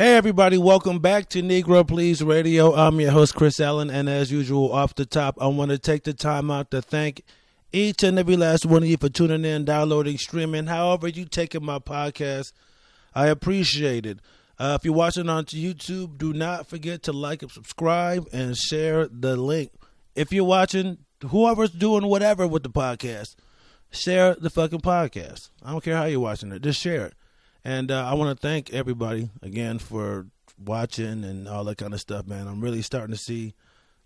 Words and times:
Hey, 0.00 0.14
everybody, 0.14 0.56
welcome 0.56 0.98
back 0.98 1.28
to 1.28 1.42
Negro 1.42 1.86
Please 1.86 2.22
Radio. 2.22 2.74
I'm 2.74 3.00
your 3.00 3.10
host, 3.10 3.34
Chris 3.34 3.60
Allen, 3.60 3.90
and 3.90 4.08
as 4.08 4.32
usual, 4.32 4.72
off 4.72 4.94
the 4.94 5.04
top, 5.04 5.36
I 5.38 5.46
want 5.48 5.72
to 5.72 5.78
take 5.78 6.04
the 6.04 6.14
time 6.14 6.50
out 6.50 6.70
to 6.70 6.80
thank 6.80 7.20
each 7.70 8.02
and 8.02 8.18
every 8.18 8.38
last 8.38 8.64
one 8.64 8.82
of 8.82 8.88
you 8.88 8.96
for 8.96 9.10
tuning 9.10 9.44
in, 9.44 9.66
downloading, 9.66 10.16
streaming, 10.16 10.68
however 10.68 11.06
you 11.06 11.26
taking 11.26 11.62
my 11.62 11.80
podcast. 11.80 12.54
I 13.14 13.26
appreciate 13.26 14.06
it. 14.06 14.20
Uh, 14.58 14.78
if 14.80 14.86
you're 14.86 14.94
watching 14.94 15.28
on 15.28 15.44
YouTube, 15.44 16.16
do 16.16 16.32
not 16.32 16.66
forget 16.66 17.02
to 17.02 17.12
like 17.12 17.42
and 17.42 17.50
subscribe 17.50 18.26
and 18.32 18.56
share 18.56 19.06
the 19.06 19.36
link. 19.36 19.70
If 20.14 20.32
you're 20.32 20.44
watching, 20.44 20.96
whoever's 21.26 21.72
doing 21.72 22.06
whatever 22.06 22.46
with 22.46 22.62
the 22.62 22.70
podcast, 22.70 23.36
share 23.90 24.34
the 24.34 24.48
fucking 24.48 24.80
podcast. 24.80 25.50
I 25.62 25.72
don't 25.72 25.84
care 25.84 25.98
how 25.98 26.06
you're 26.06 26.20
watching 26.20 26.52
it, 26.52 26.62
just 26.62 26.80
share 26.80 27.04
it. 27.04 27.14
And 27.64 27.90
uh, 27.90 28.06
I 28.06 28.14
want 28.14 28.36
to 28.38 28.46
thank 28.46 28.72
everybody 28.72 29.30
again 29.42 29.78
for 29.78 30.26
watching 30.58 31.24
and 31.24 31.46
all 31.48 31.64
that 31.64 31.78
kind 31.78 31.94
of 31.94 32.00
stuff, 32.00 32.26
man. 32.26 32.46
I'm 32.46 32.60
really 32.60 32.82
starting 32.82 33.14
to 33.14 33.20
see 33.20 33.54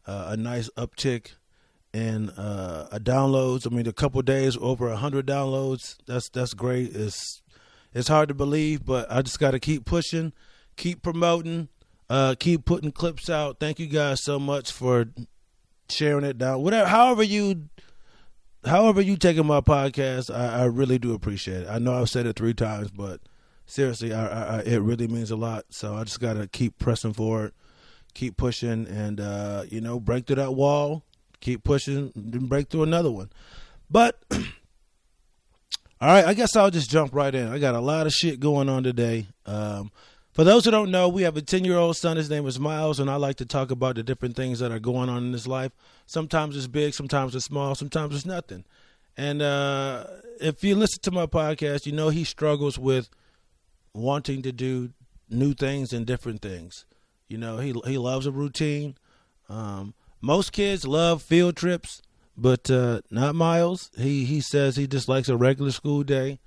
uh, 0.07 0.27
a 0.31 0.37
nice 0.37 0.69
uptick 0.77 1.33
in 1.93 2.31
uh, 2.31 2.89
downloads. 2.95 3.67
I 3.71 3.75
mean, 3.75 3.87
a 3.87 3.93
couple 3.93 4.21
days 4.23 4.59
over 4.61 4.93
hundred 4.95 5.27
downloads. 5.27 5.97
That's 6.07 6.29
that's 6.29 6.55
great. 6.55 6.95
It's 6.95 7.43
it's 7.93 8.09
hard 8.09 8.29
to 8.29 8.35
believe, 8.35 8.85
but 8.85 9.11
I 9.11 9.23
just 9.23 9.39
got 9.39 9.53
to 9.53 9.61
keep 9.61 9.85
pushing, 9.85 10.33
keep 10.77 11.03
promoting, 11.03 11.69
uh, 12.11 12.35
keep 12.39 12.65
putting 12.65 12.91
clips 12.91 13.31
out. 13.31 13.61
Thank 13.61 13.79
you 13.79 13.87
guys 13.87 14.25
so 14.25 14.41
much 14.41 14.73
for 14.73 15.07
sharing 15.89 16.25
it 16.25 16.37
down. 16.39 16.63
Whatever, 16.63 16.89
however 16.89 17.23
you, 17.23 17.69
however 18.65 19.01
you 19.01 19.17
taking 19.17 19.47
my 19.47 19.61
podcast, 19.61 20.35
I, 20.35 20.63
I 20.63 20.65
really 20.65 20.99
do 20.99 21.15
appreciate 21.15 21.63
it. 21.63 21.69
I 21.69 21.79
know 21.79 21.95
I've 21.95 22.11
said 22.11 22.27
it 22.27 22.35
three 22.35 22.55
times, 22.55 22.91
but 22.91 23.21
seriously, 23.67 24.13
I, 24.13 24.59
I, 24.59 24.61
it 24.61 24.81
really 24.81 25.09
means 25.09 25.31
a 25.31 25.37
lot. 25.37 25.65
So 25.71 25.95
I 25.95 26.05
just 26.05 26.21
got 26.21 26.35
to 26.35 26.47
keep 26.47 26.79
pressing 26.79 27.13
forward, 27.13 27.53
keep 28.15 28.37
pushing, 28.37 28.87
and 28.87 29.21
uh, 29.21 29.65
you 29.69 29.81
know, 29.81 30.01
break 30.01 30.27
through 30.27 30.37
that 30.37 30.55
wall, 30.55 31.03
keep 31.41 31.65
pushing, 31.65 32.13
then 32.15 32.47
break 32.47 32.69
through 32.69 32.83
another 32.85 33.11
one. 33.11 33.31
But 33.91 34.23
all 34.31 34.39
right, 36.01 36.25
I 36.25 36.35
guess 36.35 36.57
I'll 36.57 36.71
just 36.71 36.91
jump 36.91 37.15
right 37.15 37.35
in. 37.35 37.49
I 37.49 37.59
got 37.59 37.75
a 37.75 37.81
lot 37.81 38.07
of 38.07 38.13
shit 38.13 38.41
going 38.41 38.69
on 38.69 38.83
today. 38.83 39.27
Um, 39.47 39.91
for 40.33 40.43
those 40.43 40.65
who 40.65 40.73
don't 40.73 40.91
know, 40.91 41.09
we 41.09 41.23
have 41.23 41.37
a 41.37 41.43
10 41.43 41.65
year 41.65 41.77
old 41.77 41.97
son. 41.97 42.17
His 42.17 42.29
name 42.29 42.45
is 42.47 42.59
Miles, 42.59 42.99
and 42.99 43.09
I 43.09 43.17
like 43.17 43.37
to 43.37 43.47
talk 43.47 43.71
about 43.71 43.95
the 43.95 44.03
different 44.03 44.35
things 44.35 44.59
that 44.59 44.73
are 44.73 44.81
going 44.81 45.09
on 45.09 45.25
in 45.25 45.33
his 45.33 45.47
life. 45.47 45.71
Sometimes 46.07 46.57
it's 46.57 46.67
big, 46.67 46.93
sometimes 46.93 47.37
it's 47.37 47.45
small, 47.45 47.77
sometimes 47.77 48.17
it's 48.17 48.27
nothing. 48.27 48.65
And 49.17 49.41
uh, 49.41 50.07
if 50.41 50.65
you 50.65 50.75
listen 50.75 51.01
to 51.03 51.13
my 51.13 51.27
podcast, 51.27 51.87
you 51.87 51.93
know 51.93 52.09
he 52.09 52.25
struggles 52.25 52.79
with 52.79 53.11
wanting 53.95 54.43
to 54.43 54.53
do 54.53 54.91
new 55.31 55.55
things 55.55 55.93
and 55.93 56.05
different 56.07 56.43
things. 56.43 56.85
You 57.29 57.39
know, 57.39 57.59
he 57.59 57.73
he 57.87 57.97
loves 57.97 58.27
a 58.27 58.33
routine. 58.33 58.97
Um, 59.49 59.95
most 60.21 60.53
kids 60.53 60.87
love 60.87 61.23
field 61.23 61.57
trips, 61.57 62.03
but 62.37 62.71
uh, 62.71 63.01
not 63.11 63.35
Miles. 63.35 63.91
He 63.97 64.25
he 64.25 64.41
says 64.41 64.77
he 64.77 64.87
just 64.87 65.09
likes 65.09 65.29
a 65.29 65.37
regular 65.37 65.71
school 65.71 66.03
day. 66.03 66.41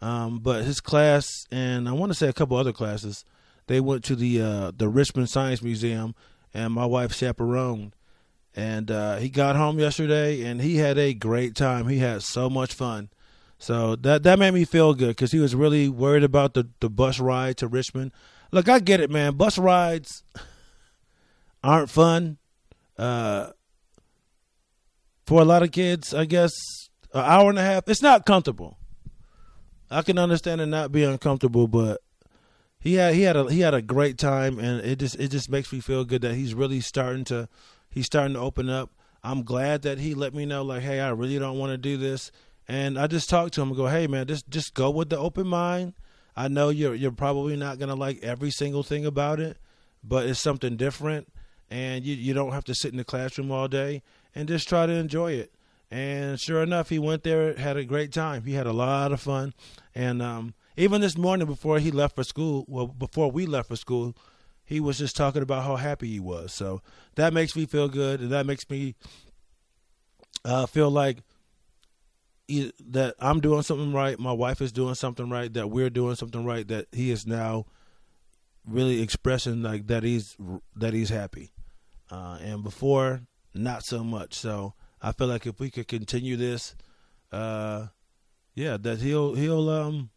Um, 0.00 0.40
but 0.40 0.64
his 0.64 0.80
class 0.80 1.46
and 1.50 1.88
I 1.88 1.92
want 1.92 2.10
to 2.10 2.18
say 2.18 2.28
a 2.28 2.32
couple 2.32 2.56
other 2.56 2.72
classes, 2.72 3.24
they 3.66 3.80
went 3.80 4.04
to 4.04 4.16
the 4.16 4.40
uh, 4.40 4.72
the 4.76 4.88
Richmond 4.88 5.30
Science 5.30 5.62
Museum, 5.62 6.14
and 6.52 6.72
my 6.72 6.86
wife 6.86 7.14
chaperoned. 7.14 7.94
And 8.54 8.90
uh, 8.90 9.16
he 9.16 9.28
got 9.28 9.54
home 9.54 9.78
yesterday, 9.78 10.42
and 10.42 10.62
he 10.62 10.76
had 10.76 10.96
a 10.96 11.12
great 11.12 11.54
time. 11.54 11.88
He 11.88 11.98
had 11.98 12.22
so 12.22 12.48
much 12.48 12.72
fun. 12.72 13.10
So 13.58 13.96
that 13.96 14.22
that 14.24 14.38
made 14.38 14.52
me 14.52 14.64
feel 14.64 14.94
good 14.94 15.08
because 15.08 15.32
he 15.32 15.38
was 15.38 15.54
really 15.54 15.88
worried 15.88 16.24
about 16.24 16.54
the 16.54 16.68
the 16.80 16.90
bus 16.90 17.18
ride 17.18 17.56
to 17.58 17.68
Richmond. 17.68 18.12
Look, 18.52 18.68
I 18.68 18.78
get 18.78 19.00
it, 19.00 19.10
man. 19.10 19.34
Bus 19.34 19.58
rides 19.58 20.22
aren't 21.64 21.90
fun. 21.90 22.38
Uh, 22.98 23.50
for 25.26 25.42
a 25.42 25.44
lot 25.44 25.62
of 25.62 25.72
kids, 25.72 26.14
I 26.14 26.24
guess 26.24 26.52
an 27.12 27.24
hour 27.24 27.50
and 27.50 27.58
a 27.58 27.62
half. 27.62 27.88
It's 27.88 28.02
not 28.02 28.26
comfortable. 28.26 28.78
I 29.90 30.02
can 30.02 30.18
understand 30.18 30.60
it 30.60 30.66
not 30.66 30.92
being 30.92 31.10
uncomfortable, 31.10 31.68
but 31.68 32.00
he 32.78 32.94
had 32.94 33.14
he 33.14 33.22
had 33.22 33.36
a 33.36 33.50
he 33.50 33.60
had 33.60 33.74
a 33.74 33.82
great 33.82 34.18
time, 34.18 34.58
and 34.58 34.84
it 34.84 34.98
just 34.98 35.16
it 35.16 35.28
just 35.30 35.50
makes 35.50 35.72
me 35.72 35.80
feel 35.80 36.04
good 36.04 36.22
that 36.22 36.34
he's 36.34 36.54
really 36.54 36.80
starting 36.80 37.24
to 37.24 37.48
he's 37.90 38.06
starting 38.06 38.34
to 38.34 38.40
open 38.40 38.68
up. 38.68 38.90
I'm 39.24 39.42
glad 39.42 39.82
that 39.82 39.98
he 39.98 40.14
let 40.14 40.34
me 40.34 40.46
know 40.46 40.62
like, 40.62 40.82
hey, 40.82 41.00
I 41.00 41.10
really 41.10 41.38
don't 41.38 41.58
want 41.58 41.72
to 41.72 41.78
do 41.78 41.96
this, 41.96 42.30
and 42.68 42.98
I 42.98 43.06
just 43.06 43.30
talked 43.30 43.54
to 43.54 43.62
him 43.62 43.68
and 43.68 43.76
go, 43.76 43.86
hey 43.86 44.06
man, 44.06 44.26
just 44.26 44.48
just 44.50 44.74
go 44.74 44.90
with 44.90 45.10
the 45.10 45.18
open 45.18 45.46
mind. 45.46 45.94
I 46.36 46.48
know 46.48 46.68
you're 46.68 46.94
you're 46.94 47.12
probably 47.12 47.56
not 47.56 47.78
gonna 47.78 47.94
like 47.94 48.22
every 48.22 48.50
single 48.50 48.82
thing 48.82 49.06
about 49.06 49.40
it, 49.40 49.58
but 50.02 50.26
it's 50.26 50.40
something 50.40 50.76
different, 50.76 51.32
and 51.70 52.04
you 52.04 52.14
you 52.14 52.34
don't 52.34 52.52
have 52.52 52.64
to 52.64 52.74
sit 52.74 52.92
in 52.92 52.98
the 52.98 53.04
classroom 53.04 53.50
all 53.50 53.68
day, 53.68 54.02
and 54.34 54.48
just 54.48 54.68
try 54.68 54.86
to 54.86 54.92
enjoy 54.92 55.32
it. 55.32 55.52
And 55.90 56.40
sure 56.40 56.62
enough, 56.62 56.88
he 56.88 56.98
went 56.98 57.22
there, 57.22 57.54
had 57.54 57.76
a 57.76 57.84
great 57.84 58.12
time. 58.12 58.42
He 58.42 58.54
had 58.54 58.66
a 58.66 58.72
lot 58.72 59.12
of 59.12 59.20
fun. 59.20 59.54
And 59.94 60.20
um, 60.20 60.54
even 60.76 61.00
this 61.00 61.16
morning, 61.16 61.46
before 61.46 61.78
he 61.78 61.90
left 61.90 62.16
for 62.16 62.24
school, 62.24 62.64
well, 62.68 62.88
before 62.88 63.30
we 63.30 63.46
left 63.46 63.68
for 63.68 63.76
school, 63.76 64.16
he 64.64 64.80
was 64.80 64.98
just 64.98 65.16
talking 65.16 65.42
about 65.42 65.62
how 65.62 65.76
happy 65.76 66.08
he 66.08 66.20
was. 66.20 66.52
So 66.52 66.82
that 67.14 67.32
makes 67.32 67.54
me 67.54 67.66
feel 67.66 67.88
good. 67.88 68.20
And 68.20 68.30
that 68.32 68.46
makes 68.46 68.68
me 68.68 68.96
uh, 70.44 70.66
feel 70.66 70.90
like 70.90 71.18
that 72.48 73.14
I'm 73.18 73.40
doing 73.40 73.62
something 73.62 73.92
right. 73.92 74.18
My 74.18 74.32
wife 74.32 74.60
is 74.60 74.72
doing 74.72 74.94
something 74.94 75.28
right. 75.30 75.52
That 75.52 75.68
we're 75.68 75.90
doing 75.90 76.14
something 76.14 76.44
right. 76.44 76.66
That 76.68 76.86
he 76.92 77.10
is 77.10 77.26
now 77.26 77.66
really 78.66 79.02
expressing 79.02 79.62
like 79.62 79.86
that 79.88 80.02
he's 80.02 80.36
that 80.74 80.94
he's 80.94 81.10
happy. 81.10 81.52
Uh, 82.10 82.38
and 82.40 82.62
before, 82.62 83.22
not 83.54 83.84
so 83.84 84.04
much. 84.04 84.34
So 84.34 84.74
I 85.02 85.12
feel 85.12 85.26
like 85.26 85.46
if 85.46 85.58
we 85.58 85.70
could 85.70 85.88
continue 85.88 86.36
this, 86.36 86.74
uh, 87.32 87.86
yeah, 88.54 88.76
that 88.76 89.00
he'll 89.00 89.34
he'll 89.34 89.68
um 89.68 90.10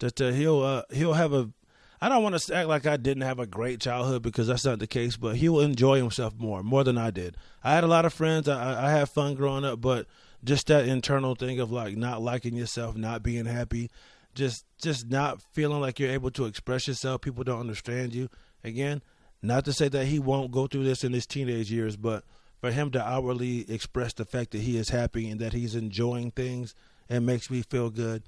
that 0.00 0.20
uh, 0.20 0.30
he'll 0.30 0.62
uh, 0.62 0.82
he'll 0.90 1.12
have 1.12 1.32
a. 1.32 1.50
I 2.00 2.08
don't 2.08 2.22
want 2.22 2.38
to 2.38 2.54
act 2.54 2.68
like 2.68 2.86
I 2.86 2.96
didn't 2.96 3.24
have 3.24 3.38
a 3.38 3.46
great 3.46 3.80
childhood 3.80 4.22
because 4.22 4.46
that's 4.46 4.64
not 4.64 4.78
the 4.78 4.86
case, 4.86 5.16
but 5.16 5.36
he'll 5.36 5.60
enjoy 5.60 5.98
himself 5.98 6.34
more, 6.38 6.62
more 6.62 6.82
than 6.82 6.96
I 6.96 7.10
did. 7.10 7.36
I 7.62 7.74
had 7.74 7.84
a 7.84 7.88
lot 7.88 8.06
of 8.06 8.14
friends. 8.14 8.48
I, 8.48 8.86
I 8.86 8.90
had 8.90 9.10
fun 9.10 9.34
growing 9.34 9.64
up, 9.64 9.80
but 9.80 10.06
just 10.42 10.68
that 10.68 10.88
internal 10.88 11.34
thing 11.34 11.60
of 11.60 11.70
like 11.70 11.96
not 11.96 12.22
liking 12.22 12.54
yourself, 12.54 12.96
not 12.96 13.22
being 13.22 13.44
happy, 13.44 13.90
just 14.34 14.64
just 14.80 15.10
not 15.10 15.42
feeling 15.52 15.80
like 15.80 15.98
you're 15.98 16.10
able 16.10 16.30
to 16.30 16.46
express 16.46 16.88
yourself. 16.88 17.20
People 17.20 17.44
don't 17.44 17.60
understand 17.60 18.14
you. 18.14 18.28
Again, 18.64 19.02
not 19.42 19.64
to 19.66 19.72
say 19.72 19.88
that 19.88 20.06
he 20.06 20.18
won't 20.18 20.52
go 20.52 20.66
through 20.66 20.84
this 20.84 21.04
in 21.04 21.12
his 21.12 21.26
teenage 21.26 21.70
years, 21.70 21.96
but 21.96 22.24
for 22.60 22.70
him 22.70 22.90
to 22.92 23.02
outwardly 23.02 23.70
express 23.70 24.12
the 24.14 24.24
fact 24.24 24.52
that 24.52 24.62
he 24.62 24.76
is 24.78 24.90
happy 24.90 25.28
and 25.28 25.40
that 25.40 25.52
he's 25.52 25.74
enjoying 25.74 26.30
things 26.30 26.74
it 27.10 27.20
makes 27.20 27.50
me 27.50 27.62
feel 27.62 27.90
good. 27.90 28.22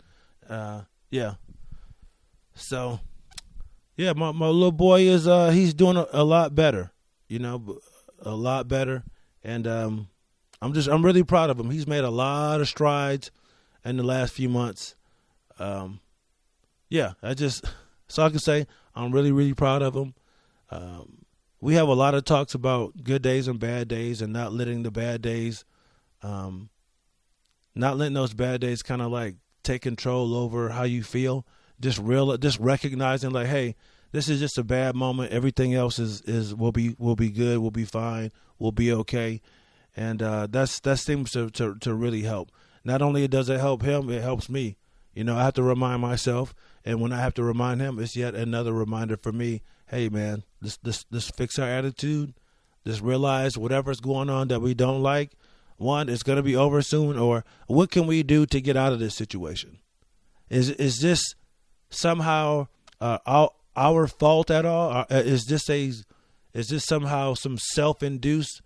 Uh, 0.48 0.82
yeah. 1.08 1.34
So, 2.54 3.00
yeah, 3.97 4.12
my 4.12 4.32
my 4.32 4.48
little 4.48 4.72
boy 4.72 5.03
is 5.03 5.26
uh 5.26 5.50
he's 5.50 5.75
doing 5.75 5.97
a, 5.97 6.06
a 6.12 6.25
lot 6.25 6.54
better, 6.54 6.92
you 7.28 7.38
know, 7.38 7.78
a 8.20 8.34
lot 8.34 8.69
better, 8.69 9.04
and 9.42 9.66
um, 9.66 10.08
I'm 10.60 10.72
just 10.72 10.88
I'm 10.88 11.04
really 11.04 11.22
proud 11.22 11.50
of 11.50 11.58
him. 11.58 11.70
He's 11.70 11.86
made 11.86 12.04
a 12.04 12.10
lot 12.10 12.60
of 12.60 12.69
strides 12.69 13.31
in 13.84 13.97
the 13.97 14.02
last 14.02 14.32
few 14.32 14.48
months. 14.48 14.94
Um, 15.58 16.00
yeah, 16.88 17.12
I 17.22 17.34
just 17.34 17.64
so 18.08 18.25
I 18.25 18.31
can 18.31 18.38
say 18.38 18.66
I'm 18.94 19.12
really 19.12 19.32
really 19.32 19.54
proud 19.54 19.82
of 19.82 19.94
him. 19.94 20.14
Um, 20.70 21.25
we 21.60 21.75
have 21.75 21.88
a 21.88 21.94
lot 21.94 22.14
of 22.14 22.25
talks 22.25 22.54
about 22.54 23.04
good 23.04 23.22
days 23.22 23.47
and 23.47 23.60
bad 23.60 23.88
days 23.88 24.20
and 24.20 24.32
not 24.32 24.52
letting 24.52 24.82
the 24.82 24.91
bad 24.91 25.22
days 25.22 25.64
um, 26.22 26.70
not 27.75 27.97
letting 27.97 28.14
those 28.14 28.34
bad 28.34 28.60
days 28.60 28.82
kind 28.82 29.02
of 29.02 29.10
like 29.10 29.36
take 29.62 29.82
control 29.82 30.34
over 30.34 30.70
how 30.70 30.82
you 30.82 31.02
feel 31.02 31.47
just 31.81 31.98
real 31.98 32.37
just 32.37 32.58
recognizing 32.61 33.31
like 33.31 33.46
hey 33.46 33.75
this 34.12 34.29
is 34.29 34.41
just 34.41 34.59
a 34.59 34.64
bad 34.64 34.94
moment 34.94 35.32
everything 35.32 35.75
else 35.75 35.99
is 35.99 36.20
is 36.23 36.55
will 36.55 36.73
be 36.73 36.94
will 36.99 37.17
be 37.17 37.31
good 37.31 37.59
We'll 37.59 37.70
be 37.70 37.85
fine 37.85 38.31
We'll 38.59 38.73
be 38.73 38.93
okay 38.93 39.41
and 39.97 40.23
uh, 40.23 40.47
that's 40.49 40.81
that 40.81 40.99
seems 40.99 41.32
to, 41.32 41.50
to 41.50 41.75
to 41.76 41.94
really 41.94 42.23
help 42.23 42.50
not 42.85 43.03
only 43.03 43.26
does 43.29 43.49
it 43.49 43.61
help 43.61 43.82
him 43.82 44.09
it 44.11 44.23
helps 44.23 44.49
me 44.49 44.76
you 45.12 45.25
know 45.25 45.37
i 45.37 45.43
have 45.44 45.55
to 45.55 45.62
remind 45.62 46.00
myself 46.00 46.55
and 46.85 47.00
when 47.00 47.12
i 47.12 47.20
have 47.20 47.35
to 47.35 47.43
remind 47.43 47.81
him 47.81 47.99
it's 47.99 48.17
yet 48.17 48.35
another 48.35 48.73
reminder 48.73 49.17
for 49.17 49.32
me 49.32 49.62
hey 49.93 50.09
man, 50.09 50.43
let's 50.61 50.79
let's 50.82 51.06
let's 51.12 51.31
fix 51.31 51.59
our 51.59 51.69
attitude. 51.69 52.35
Just 52.85 53.00
realize 53.00 53.56
whatever's 53.56 54.00
going 54.00 54.29
on 54.29 54.49
that 54.49 54.61
we 54.61 54.75
don't 54.75 55.03
like, 55.03 55.32
one, 55.76 56.09
it's 56.09 56.25
going 56.25 56.37
to 56.37 56.43
be 56.43 56.56
over 56.56 56.82
soon. 56.82 57.17
Or 57.17 57.44
what 57.69 57.93
can 57.93 58.09
we 58.09 58.25
do 58.25 58.44
to 58.47 58.61
get 58.61 58.76
out 58.76 58.93
of 58.93 58.99
this 58.99 59.14
situation? 59.14 59.79
Is 60.50 60.70
is 60.70 61.00
this 61.00 61.23
somehow 61.91 62.67
uh, 63.00 63.19
our 63.25 63.50
our 63.76 64.06
fault 64.06 64.50
at 64.50 64.64
all? 64.64 64.90
Uh, 64.90 65.04
is 65.10 65.44
this 65.46 65.69
a 65.69 65.92
is 66.54 66.69
this 66.69 66.84
somehow 66.84 67.34
some 67.34 67.58
self-induced 67.58 68.62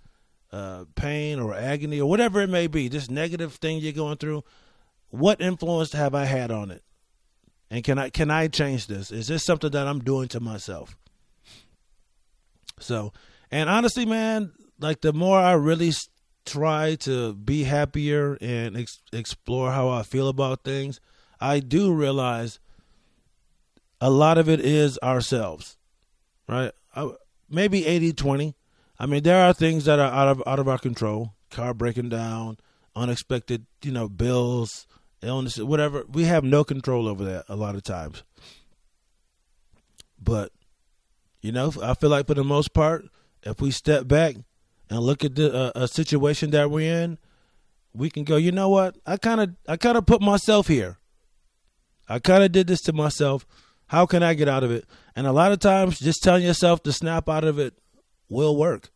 uh, 0.53 0.85
pain 0.95 1.39
or 1.39 1.55
agony 1.55 2.01
or 2.01 2.09
whatever 2.09 2.41
it 2.41 2.51
may 2.51 2.67
be? 2.67 2.89
This 2.89 3.11
negative 3.11 3.55
thing 3.55 3.79
you're 3.79 3.93
going 3.93 4.17
through. 4.17 4.45
What 5.11 5.41
influence 5.41 5.93
have 5.93 6.15
I 6.15 6.25
had 6.25 6.51
on 6.51 6.71
it? 6.71 6.83
And 7.71 7.83
can 7.83 7.99
I 7.99 8.11
can 8.11 8.31
I 8.31 8.49
change 8.49 8.87
this? 8.87 9.11
Is 9.11 9.29
this 9.29 9.45
something 9.45 9.71
that 9.71 9.87
I'm 9.87 10.01
doing 10.01 10.29
to 10.29 10.41
myself? 10.41 10.97
So, 12.79 13.13
and 13.51 13.71
honestly, 13.71 14.05
man, 14.05 14.53
like 14.79 15.01
the 15.01 15.13
more 15.13 15.39
I 15.39 15.53
really 15.53 15.93
try 16.45 16.95
to 17.01 17.35
be 17.35 17.65
happier 17.65 18.39
and 18.41 18.77
ex- 18.77 19.01
explore 19.13 19.73
how 19.73 19.89
I 19.89 20.03
feel 20.03 20.29
about 20.29 20.63
things, 20.63 21.01
I 21.41 21.61
do 21.61 21.93
realize 21.93 22.61
a 24.01 24.11
lot 24.11 24.39
of 24.39 24.49
it 24.49 24.61
is 24.61 24.99
ourselves, 25.03 25.77
right? 26.49 26.73
I, 26.95 27.11
maybe 27.49 27.87
80 27.87 28.13
20. 28.13 28.55
I 28.99 29.07
mean, 29.07 29.23
there 29.23 29.45
are 29.45 29.53
things 29.53 29.85
that 29.85 29.99
are 29.99 30.11
out 30.11 30.29
of 30.29 30.43
out 30.47 30.59
of 30.59 30.69
our 30.69 30.79
control. 30.79 31.35
Car 31.51 31.75
breaking 31.75 32.09
down, 32.09 32.59
unexpected, 32.95 33.67
you 33.83 33.93
know, 33.93 34.09
bills, 34.09 34.87
illness, 35.23 35.59
whatever. 35.59 36.05
We 36.11 36.25
have 36.25 36.45
no 36.45 36.65
control 36.65 37.09
over 37.09 37.25
that 37.25 37.45
a 37.49 37.57
lot 37.57 37.75
of 37.75 37.83
times. 37.83 38.23
But 40.21 40.51
you 41.41 41.53
know, 41.53 41.73
I 41.83 41.95
feel 41.95 42.11
like 42.11 42.27
for 42.27 42.35
the 42.35 42.45
most 42.45 42.73
part, 42.73 43.05
if 43.43 43.61
we 43.61 43.71
step 43.71 44.09
back 44.09 44.37
and 44.91 45.01
look 45.01 45.25
at 45.25 45.35
the 45.35 45.53
uh, 45.53 45.73
a 45.75 45.89
situation 45.89 46.51
that 46.51 46.71
we're 46.71 46.93
in, 47.03 47.19
we 47.95 48.11
can 48.11 48.25
go. 48.25 48.37
You 48.37 48.53
know 48.53 48.69
what? 48.69 48.97
I 49.07 49.17
kind 49.17 49.41
of 49.41 49.55
I 49.69 49.77
kind 49.77 49.99
of 49.99 50.07
put 50.07 50.21
myself 50.21 50.69
here. 50.69 50.99
I 52.09 52.19
kind 52.19 52.43
of 52.43 52.53
did 52.53 52.67
this 52.67 52.81
to 52.83 52.93
myself. 52.93 53.47
How 53.89 54.07
can 54.07 54.23
I 54.23 54.35
get 54.35 54.49
out 54.49 54.65
of 54.65 54.71
it? 54.71 54.85
And 55.15 55.27
a 55.27 55.33
lot 55.33 55.53
of 55.53 55.61
times, 55.61 55.99
just 56.01 56.23
telling 56.23 56.43
yourself 56.43 56.83
to 56.85 56.93
snap 56.93 57.29
out 57.29 57.45
of 57.45 57.59
it 57.59 57.75
will 58.29 58.57
work. 58.57 58.91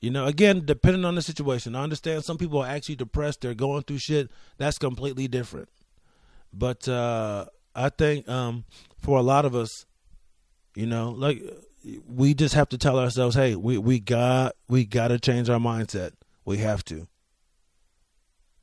You 0.00 0.10
know, 0.10 0.26
again, 0.26 0.62
depending 0.64 1.04
on 1.04 1.14
the 1.16 1.22
situation. 1.22 1.74
I 1.74 1.82
understand 1.82 2.24
some 2.24 2.38
people 2.38 2.60
are 2.60 2.68
actually 2.68 2.96
depressed, 2.96 3.40
they're 3.40 3.54
going 3.54 3.82
through 3.82 3.98
shit. 3.98 4.30
That's 4.56 4.78
completely 4.78 5.26
different. 5.26 5.68
But 6.52 6.88
uh, 6.88 7.46
I 7.74 7.88
think 7.88 8.28
um, 8.28 8.64
for 8.98 9.18
a 9.18 9.22
lot 9.22 9.44
of 9.44 9.54
us, 9.54 9.86
you 10.74 10.86
know, 10.86 11.10
like 11.10 11.42
we 12.06 12.34
just 12.34 12.54
have 12.54 12.68
to 12.70 12.78
tell 12.78 12.98
ourselves, 12.98 13.34
hey, 13.34 13.56
we, 13.56 13.78
we 13.78 13.98
got 13.98 14.54
we 14.68 14.84
got 14.84 15.08
to 15.08 15.18
change 15.18 15.48
our 15.50 15.58
mindset. 15.58 16.12
We 16.44 16.58
have 16.58 16.84
to. 16.86 17.08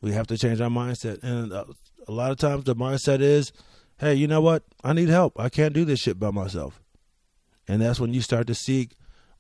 We 0.02 0.12
have 0.14 0.28
to 0.28 0.38
change 0.38 0.62
our 0.62 0.70
mindset, 0.70 1.24
and 1.24 1.52
uh, 1.52 1.66
a 2.08 2.12
lot 2.12 2.32
of 2.32 2.38
times 2.38 2.66
the 2.66 2.76
mindset 2.76 3.22
is, 3.22 3.52
hey, 4.00 4.16
you 4.16 4.28
know 4.28 4.42
what? 4.42 4.64
I 4.84 4.94
need 4.94 5.10
help. 5.10 5.40
I 5.40 5.50
can't 5.50 5.74
do 5.74 5.86
this 5.86 6.00
shit 6.00 6.20
by 6.20 6.32
myself. 6.32 6.82
And 7.68 7.82
that's 7.82 8.00
when 8.00 8.14
you 8.14 8.22
start 8.22 8.48
to 8.48 8.56
seek 8.56 8.96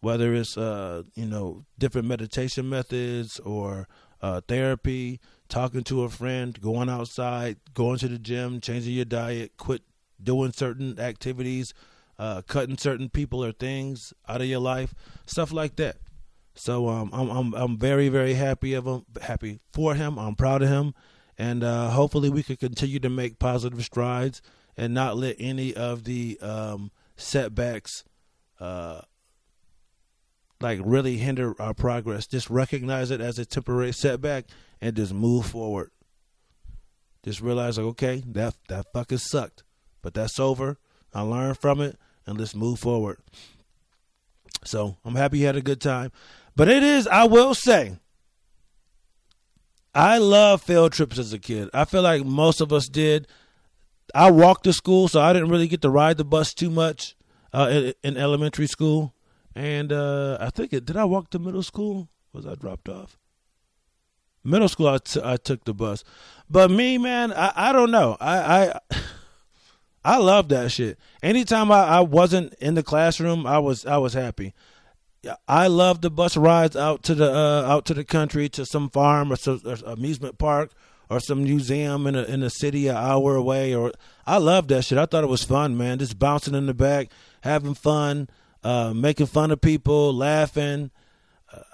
whether 0.06 0.36
it's 0.36 0.56
uh, 0.56 1.02
you 1.16 1.26
know 1.26 1.66
different 1.80 2.08
meditation 2.08 2.70
methods 2.70 3.40
or 3.40 3.88
uh, 4.22 4.42
therapy, 4.48 5.20
talking 5.50 5.84
to 5.84 6.04
a 6.04 6.10
friend, 6.10 6.62
going 6.62 6.90
outside, 6.90 7.58
going 7.74 7.98
to 7.98 8.08
the 8.08 8.20
gym, 8.20 8.62
changing 8.62 8.94
your 8.94 9.06
diet, 9.06 9.54
quit 9.58 9.82
doing 10.22 10.52
certain 10.52 11.00
activities, 11.00 11.74
uh, 12.20 12.42
cutting 12.48 12.78
certain 12.78 13.10
people 13.10 13.44
or 13.44 13.52
things 13.52 14.14
out 14.28 14.42
of 14.42 14.48
your 14.48 14.60
life, 14.60 14.94
stuff 15.26 15.52
like 15.52 15.76
that. 15.78 15.98
So 16.54 16.88
um, 16.88 17.10
I'm 17.12 17.30
I'm 17.30 17.54
I'm 17.54 17.78
very 17.78 18.10
very 18.10 18.36
happy 18.36 18.74
of 18.76 18.86
him, 18.86 19.06
happy 19.22 19.60
for 19.74 19.96
him. 19.96 20.18
I'm 20.20 20.36
proud 20.36 20.62
of 20.62 20.70
him, 20.70 20.94
and 21.38 21.64
uh, 21.64 21.90
hopefully 21.90 22.30
we 22.30 22.44
can 22.44 22.56
continue 22.56 23.00
to 23.00 23.10
make 23.10 23.40
positive 23.40 23.84
strides 23.84 24.42
and 24.78 24.94
not 24.94 25.18
let 25.18 25.36
any 25.40 25.74
of 25.74 26.04
the 26.04 26.40
um, 26.42 26.92
setbacks 27.16 28.04
uh, 28.60 29.02
like 30.62 30.80
really 30.84 31.18
hinder 31.18 31.60
our 31.62 31.74
progress. 31.74 32.28
Just 32.28 32.50
recognize 32.50 33.12
it 33.12 33.22
as 33.22 33.38
a 33.40 33.46
temporary 33.46 33.92
setback 33.92 34.46
and 34.82 34.96
just 34.96 35.14
move 35.14 35.46
forward. 35.46 35.92
Just 37.24 37.42
realize 37.42 37.78
like, 37.78 37.88
okay, 37.88 38.24
that 38.28 38.56
that 38.70 38.86
fucking 38.94 39.18
sucked. 39.18 39.64
But 40.02 40.14
that's 40.14 40.40
over. 40.40 40.78
I 41.14 41.22
learned 41.22 41.58
from 41.58 41.82
it 41.82 41.98
and 42.26 42.38
let's 42.38 42.56
move 42.56 42.80
forward. 42.80 43.18
So 44.64 44.98
I'm 45.04 45.16
happy 45.16 45.40
you 45.40 45.46
had 45.46 45.56
a 45.56 45.62
good 45.62 45.82
time. 45.82 46.12
But 46.56 46.70
it 46.70 46.84
is, 46.84 47.08
I 47.08 47.26
will 47.26 47.54
say, 47.54 47.98
I 49.96 50.18
love 50.18 50.62
field 50.62 50.92
trips 50.92 51.18
as 51.18 51.32
a 51.32 51.40
kid. 51.40 51.70
I 51.74 51.86
feel 51.86 52.02
like 52.02 52.26
most 52.26 52.60
of 52.60 52.74
us 52.74 52.90
did. 52.90 53.28
I 54.14 54.30
walked 54.30 54.66
to 54.66 54.74
school, 54.74 55.08
so 55.08 55.22
I 55.22 55.32
didn't 55.32 55.50
really 55.50 55.70
get 55.70 55.82
to 55.84 55.90
ride 55.90 56.18
the 56.18 56.26
bus 56.26 56.54
too 56.54 56.70
much 56.70 57.16
uh, 57.54 57.70
in, 57.72 57.94
in 58.04 58.18
elementary 58.18 58.68
school. 58.68 59.14
And 59.56 59.94
uh, 59.94 60.38
I 60.42 60.50
think 60.50 60.74
it 60.74 60.86
did. 60.86 60.98
I 60.98 61.06
walk 61.06 61.30
to 61.30 61.40
middle 61.40 61.64
school? 61.64 62.10
Was 62.34 62.46
I 62.46 62.56
dropped 62.56 62.90
off? 62.90 63.18
Middle 64.44 64.68
school, 64.68 64.90
I, 64.90 64.98
t- 64.98 65.22
I 65.24 65.38
took 65.38 65.64
the 65.64 65.74
bus. 65.74 66.04
But 66.50 66.70
me, 66.70 66.98
man, 66.98 67.32
I, 67.32 67.54
I 67.56 67.72
don't 67.72 67.90
know. 67.90 68.18
I, 68.20 68.38
I 68.38 68.80
I 70.06 70.18
love 70.18 70.50
that 70.50 70.72
shit. 70.72 71.00
Anytime 71.24 71.72
I, 71.72 71.84
I 71.84 72.00
wasn't 72.02 72.54
in 72.56 72.76
the 72.76 72.84
classroom, 72.84 73.48
I 73.48 73.58
was 73.58 73.88
I 73.88 73.98
was 73.98 74.14
happy. 74.14 74.54
I 75.48 75.68
love 75.68 76.02
the 76.02 76.10
bus 76.10 76.38
rides 76.38 76.76
out 76.76 77.04
to 77.04 77.16
the 77.16 77.32
uh, 77.32 77.64
out 77.68 77.86
to 77.86 77.94
the 77.94 78.04
country 78.04 78.50
to 78.50 78.66
some 78.66 78.90
farm 78.90 79.32
or 79.32 79.36
some 79.36 79.62
or 79.66 79.76
amusement 79.86 80.38
park 80.38 80.72
or 81.10 81.20
some 81.20 81.44
museum 81.44 82.08
in 82.08 82.16
a 82.16 82.24
in 82.24 82.44
a 82.44 82.50
city 82.50 82.88
an 82.88 82.96
hour 82.96 83.36
away. 83.36 83.74
Or 83.74 83.92
I 84.26 84.38
love 84.38 84.68
that 84.70 84.86
shit. 84.86 84.98
I 84.98 85.06
thought 85.06 85.24
it 85.24 85.28
was 85.28 85.44
fun, 85.44 85.78
man. 85.78 86.00
Just 86.00 86.20
bouncing 86.20 86.56
in 86.56 86.66
the 86.66 86.74
back, 86.74 87.10
having 87.42 87.74
fun 87.74 88.30
uh, 88.66 88.94
making 88.96 89.28
fun 89.28 89.52
of 89.52 89.62
people, 89.62 90.12
laughing. 90.12 90.90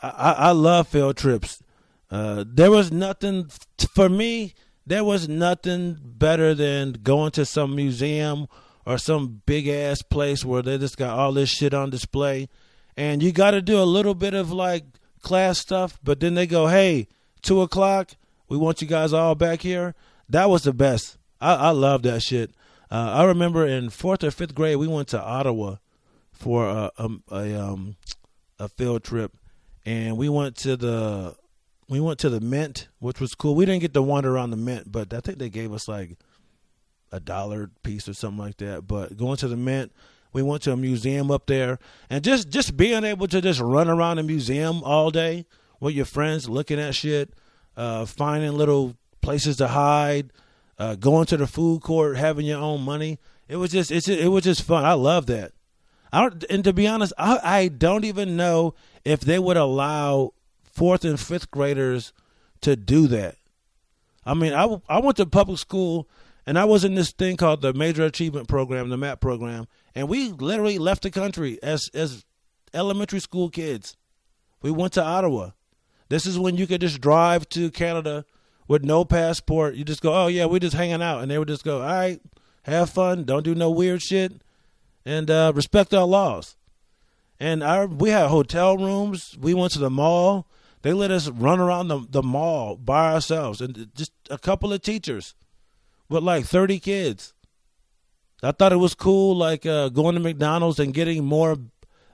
I, 0.04 0.36
I 0.38 0.52
love 0.52 0.90
field 0.90 1.16
trips. 1.16 1.64
Uh, 2.12 2.44
there 2.46 2.70
was 2.70 2.92
nothing 2.92 3.50
for 3.96 4.10
me. 4.10 4.54
There 4.86 5.06
was 5.06 5.30
nothing 5.30 5.98
better 6.04 6.54
than 6.54 6.92
going 7.02 7.32
to 7.32 7.46
some 7.46 7.78
museum 7.78 8.48
or 8.86 8.98
some 8.98 9.42
big 9.46 9.70
ass 9.70 10.02
place 10.02 10.44
where 10.44 10.62
they 10.62 10.78
just 10.78 10.98
got 10.98 11.18
all 11.18 11.32
this 11.32 11.50
shit 11.50 11.74
on 11.74 11.92
display, 11.92 12.50
and 13.02 13.24
you 13.24 13.32
got 13.32 13.52
to 13.52 13.64
do 13.64 13.82
a 13.82 13.84
little 13.84 14.14
bit 14.14 14.36
of 14.36 14.52
like 14.52 14.86
class 15.24 15.58
stuff. 15.58 15.98
But 16.04 16.20
then 16.20 16.36
they 16.36 16.46
go, 16.46 16.68
"Hey, 16.68 17.08
two 17.42 17.62
o'clock. 17.62 18.12
We 18.48 18.58
want 18.58 18.80
you 18.80 18.88
guys 18.88 19.12
all 19.12 19.34
back 19.34 19.62
here." 19.62 19.96
That 20.30 20.52
was 20.52 20.64
the 20.64 20.74
best. 20.74 21.18
I, 21.42 21.56
I 21.56 21.70
love 21.72 22.04
that 22.04 22.22
shit. 22.22 22.52
Uh, 22.92 23.12
I 23.16 23.24
remember 23.24 23.66
in 23.66 23.90
fourth 23.90 24.24
or 24.24 24.30
fifth 24.30 24.54
grade, 24.54 24.78
we 24.78 24.88
went 24.88 25.08
to 25.10 25.22
Ottawa 25.22 25.78
for 26.32 26.68
a, 26.68 26.92
a, 26.98 27.10
a 27.32 27.60
um 27.60 27.96
a 28.60 28.70
field 28.70 29.04
trip, 29.04 29.36
and 29.84 30.16
we 30.16 30.30
went 30.30 30.56
to 30.58 30.78
the 30.78 31.36
we 31.90 32.00
went 32.00 32.20
to 32.20 32.30
the 32.30 32.40
Mint, 32.40 32.88
which 33.00 33.20
was 33.20 33.34
cool. 33.34 33.56
We 33.56 33.66
didn't 33.66 33.82
get 33.82 33.96
to 33.96 34.04
wander 34.04 34.36
around 34.36 34.52
the 34.52 34.58
Mint, 34.58 34.92
but 34.92 35.12
I 35.12 35.22
think 35.22 35.40
they 35.40 35.50
gave 35.50 35.74
us 35.74 35.88
like 35.88 36.20
a 37.12 37.20
dollar 37.20 37.72
piece 37.82 38.08
or 38.08 38.14
something 38.14 38.38
like 38.38 38.58
that. 38.58 38.88
But 38.88 39.18
going 39.18 39.38
to 39.38 39.48
the 39.48 39.58
Mint, 39.58 39.92
we 40.34 40.42
went 40.42 40.64
to 40.64 40.72
a 40.72 40.78
museum 40.78 41.30
up 41.32 41.46
there, 41.48 41.80
and 42.10 42.24
just 42.24 42.50
just 42.50 42.78
being 42.78 43.04
able 43.04 43.28
to 43.28 43.42
just 43.42 43.60
run 43.60 43.90
around 43.90 44.18
the 44.18 44.24
museum 44.24 44.84
all 44.84 45.12
day 45.12 45.46
with 45.80 45.96
your 45.96 46.06
friends, 46.06 46.48
looking 46.48 46.80
at 46.80 46.96
shit, 46.96 47.34
uh, 47.76 48.06
finding 48.06 48.54
little 48.54 48.96
places 49.22 49.58
to 49.58 49.68
hide, 49.68 50.32
uh, 50.80 50.96
going 50.96 51.26
to 51.28 51.38
the 51.38 51.48
food 51.48 51.82
court, 51.82 52.18
having 52.18 52.46
your 52.46 52.60
own 52.60 52.82
money. 52.82 53.20
It 53.48 53.58
was 53.58 53.72
just 53.72 53.92
it's 53.92 54.08
it 54.08 54.28
was 54.28 54.44
just 54.44 54.64
fun. 54.64 54.86
I 54.86 54.94
love 54.94 55.26
that. 55.28 55.52
I 56.14 56.22
don't, 56.22 56.44
and 56.50 56.64
to 56.64 56.74
be 56.74 56.88
honest, 56.88 57.14
I, 57.18 57.40
I 57.44 57.68
don't 57.68 58.04
even 58.04 58.36
know 58.36 58.76
if 59.06 59.22
they 59.22 59.40
would 59.40 59.58
allow 59.58 60.34
fourth 60.64 61.06
and 61.06 61.20
fifth 61.20 61.52
graders 61.52 62.14
to 62.62 62.76
do 62.76 63.08
that. 63.08 63.36
I 64.26 64.34
mean, 64.34 64.54
I, 64.54 64.82
I 64.88 65.00
went 65.00 65.18
to 65.18 65.26
public 65.26 65.58
school 65.58 66.08
and 66.46 66.58
I 66.58 66.66
was 66.66 66.84
in 66.84 66.96
this 66.96 67.12
thing 67.12 67.38
called 67.38 67.62
the 67.62 67.74
Major 67.74 68.04
Achievement 68.04 68.48
Program, 68.48 68.90
the 68.90 68.98
MAP 68.98 69.20
program, 69.20 69.68
and 69.96 70.10
we 70.10 70.32
literally 70.32 70.78
left 70.78 71.04
the 71.04 71.12
country 71.12 71.60
as 71.62 71.90
as 71.94 72.26
elementary 72.74 73.20
school 73.20 73.50
kids. 73.50 73.98
We 74.62 74.72
went 74.72 74.94
to 74.94 75.04
Ottawa. 75.04 75.52
This 76.10 76.26
is 76.26 76.38
when 76.38 76.58
you 76.58 76.68
could 76.68 76.82
just 76.82 77.02
drive 77.02 77.48
to 77.50 77.72
Canada 77.72 78.26
with 78.68 78.84
no 78.84 79.06
passport. 79.06 79.76
You 79.76 79.84
just 79.84 80.02
go, 80.02 80.14
oh 80.14 80.28
yeah, 80.28 80.46
we're 80.46 80.60
just 80.60 80.76
hanging 80.76 81.02
out, 81.02 81.22
and 81.22 81.32
they 81.32 81.38
would 81.38 81.48
just 81.48 81.64
go, 81.64 81.82
all 81.82 81.88
right, 81.88 82.22
have 82.64 82.90
fun, 82.90 83.24
don't 83.24 83.44
do 83.44 83.56
no 83.56 83.70
weird 83.70 84.02
shit 84.02 84.42
and 85.06 85.30
uh, 85.30 85.52
respect 85.56 85.94
our 85.94 86.06
laws. 86.06 86.58
And 87.40 87.64
our 87.64 87.88
we 87.88 88.10
had 88.12 88.28
hotel 88.28 88.78
rooms. 88.78 89.36
We 89.40 89.54
went 89.54 89.74
to 89.74 89.80
the 89.80 89.90
mall. 89.90 90.48
They 90.84 90.94
let 90.94 91.12
us 91.12 91.30
run 91.30 91.60
around 91.60 91.88
the, 91.88 92.06
the 92.10 92.24
mall 92.24 92.76
by 92.76 93.14
ourselves, 93.14 93.62
and 93.62 93.90
just 93.96 94.12
a 94.30 94.38
couple 94.38 94.74
of 94.74 94.82
teachers 94.82 95.36
with 96.12 96.24
like 96.24 96.46
thirty 96.46 96.80
kids. 96.80 97.34
I 98.44 98.52
thought 98.52 98.74
it 98.74 98.78
was 98.78 98.96
cool, 98.96 99.36
like 99.36 99.66
uh, 99.66 99.90
going 99.90 100.16
to 100.16 100.22
McDonald's 100.22 100.80
and 100.80 100.94
getting 100.94 101.24
more 101.24 101.58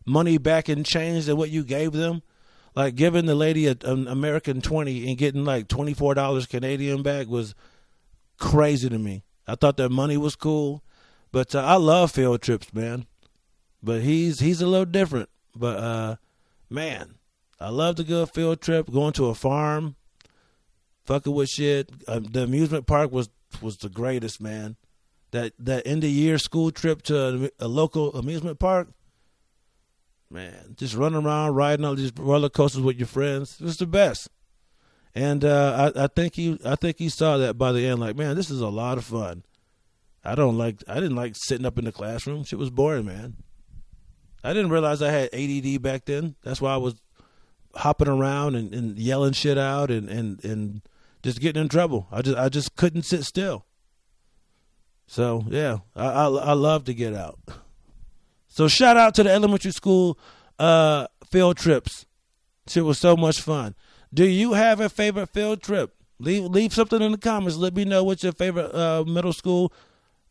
money 0.06 0.38
back 0.38 0.70
in 0.70 0.84
change 0.84 1.26
than 1.26 1.38
what 1.38 1.50
you 1.50 1.64
gave 1.64 1.94
them. 1.94 2.22
Like 2.76 2.96
giving 2.96 3.26
the 3.26 3.34
lady 3.34 3.66
a, 3.68 3.76
an 3.84 4.08
American 4.08 4.62
twenty 4.62 5.10
and 5.10 5.18
getting 5.18 5.44
like 5.44 5.68
twenty 5.68 5.94
four 5.94 6.14
dollars 6.14 6.46
Canadian 6.46 7.02
back 7.02 7.28
was 7.28 7.56
crazy 8.38 8.88
to 8.88 9.00
me. 9.00 9.24
I 9.48 9.56
thought 9.56 9.78
that 9.78 9.90
money 9.90 10.18
was 10.18 10.36
cool. 10.36 10.84
But 11.32 11.56
uh, 11.56 11.64
I 11.64 11.76
love 11.76 12.12
field 12.12 12.42
trips, 12.42 12.74
man. 12.74 13.08
But 13.82 14.02
he's 14.02 14.40
he's 14.40 14.62
a 14.62 14.68
little 14.68 14.86
different. 14.86 15.30
But 15.56 15.78
uh, 15.80 16.16
man, 16.70 17.16
I 17.60 17.70
love 17.70 17.96
the 17.96 18.04
good 18.04 18.30
field 18.30 18.62
trip, 18.62 18.92
going 18.92 19.14
to 19.14 19.28
a 19.28 19.36
farm, 19.36 19.96
fucking 21.06 21.34
with 21.34 21.50
shit. 21.50 21.90
Uh, 22.08 22.20
the 22.22 22.44
amusement 22.44 22.86
park 22.86 23.12
was 23.12 23.30
was 23.62 23.78
the 23.78 23.90
greatest, 23.90 24.42
man. 24.42 24.76
that 25.32 25.54
that 25.60 25.86
end 25.86 26.04
of 26.04 26.10
year 26.10 26.38
school 26.38 26.72
trip 26.72 27.02
to 27.04 27.52
a, 27.60 27.66
a 27.66 27.68
local 27.68 28.14
amusement 28.16 28.60
park. 28.60 28.90
Man, 30.30 30.76
just 30.76 30.94
running 30.96 31.24
around 31.24 31.56
riding 31.56 31.86
on 31.86 31.96
these 31.96 32.12
roller 32.18 32.50
coasters 32.50 32.82
with 32.82 32.98
your 32.98 33.08
friends. 33.08 33.62
It 33.62 33.64
was 33.64 33.78
the 33.78 33.88
best. 33.88 34.30
And 35.16 35.44
uh, 35.46 35.92
I, 35.96 36.04
I 36.04 36.08
think 36.08 36.36
he 36.36 36.60
I 36.66 36.76
think 36.76 37.00
he 37.00 37.10
saw 37.10 37.38
that 37.38 37.58
by 37.58 37.72
the 37.72 37.86
end, 37.88 38.00
like, 38.00 38.18
man, 38.18 38.36
this 38.36 38.50
is 38.52 38.62
a 38.62 38.68
lot 38.68 38.98
of 38.98 39.06
fun. 39.06 39.44
I 40.24 40.36
don't 40.36 40.58
like 40.58 40.84
I 40.88 40.96
didn't 40.96 41.16
like 41.16 41.36
sitting 41.36 41.66
up 41.66 41.78
in 41.78 41.86
the 41.86 41.92
classroom. 41.92 42.44
Shit 42.44 42.60
was 42.60 42.70
boring, 42.70 43.06
man. 43.06 43.38
I 44.44 44.54
didn't 44.54 44.72
realize 44.72 45.02
I 45.02 45.12
had 45.12 45.34
ADD 45.34 45.82
back 45.82 46.06
then. 46.06 46.36
That's 46.44 46.62
why 46.62 46.74
I 46.74 46.78
was 46.78 46.96
hopping 47.76 48.08
around 48.08 48.56
and, 48.56 48.74
and 48.74 48.98
yelling 48.98 49.34
shit 49.34 49.58
out 49.58 49.92
and, 49.92 50.10
and, 50.10 50.44
and 50.44 50.82
just 51.24 51.40
getting 51.40 51.62
in 51.62 51.70
trouble. 51.70 52.08
I 52.12 52.22
just 52.22 52.38
I 52.38 52.50
just 52.50 52.76
couldn't 52.76 53.04
sit 53.04 53.24
still. 53.24 53.66
So 55.08 55.44
yeah, 55.48 55.80
I 55.96 56.06
I, 56.06 56.28
I 56.28 56.54
love 56.54 56.86
to 56.86 56.94
get 56.94 57.14
out. 57.14 57.40
So 58.48 58.68
shout 58.68 58.98
out 58.98 59.16
to 59.16 59.24
the 59.24 59.32
elementary 59.32 59.72
school 59.72 60.18
uh, 60.60 61.08
field 61.30 61.58
trips. 61.58 62.06
It 62.76 62.82
was 62.82 63.00
so 63.00 63.16
much 63.16 63.40
fun. 63.42 63.76
Do 64.14 64.28
you 64.28 64.54
have 64.54 64.80
a 64.80 64.90
favorite 64.90 65.28
field 65.28 65.62
trip? 65.62 65.94
Leave 66.20 66.44
leave 66.46 66.74
something 66.74 67.02
in 67.02 67.12
the 67.12 67.18
comments. 67.18 67.58
Let 67.58 67.76
me 67.76 67.86
know 67.86 68.04
what's 68.04 68.24
your 68.24 68.34
favorite 68.34 68.74
uh, 68.74 69.04
middle 69.06 69.34
school, 69.34 69.72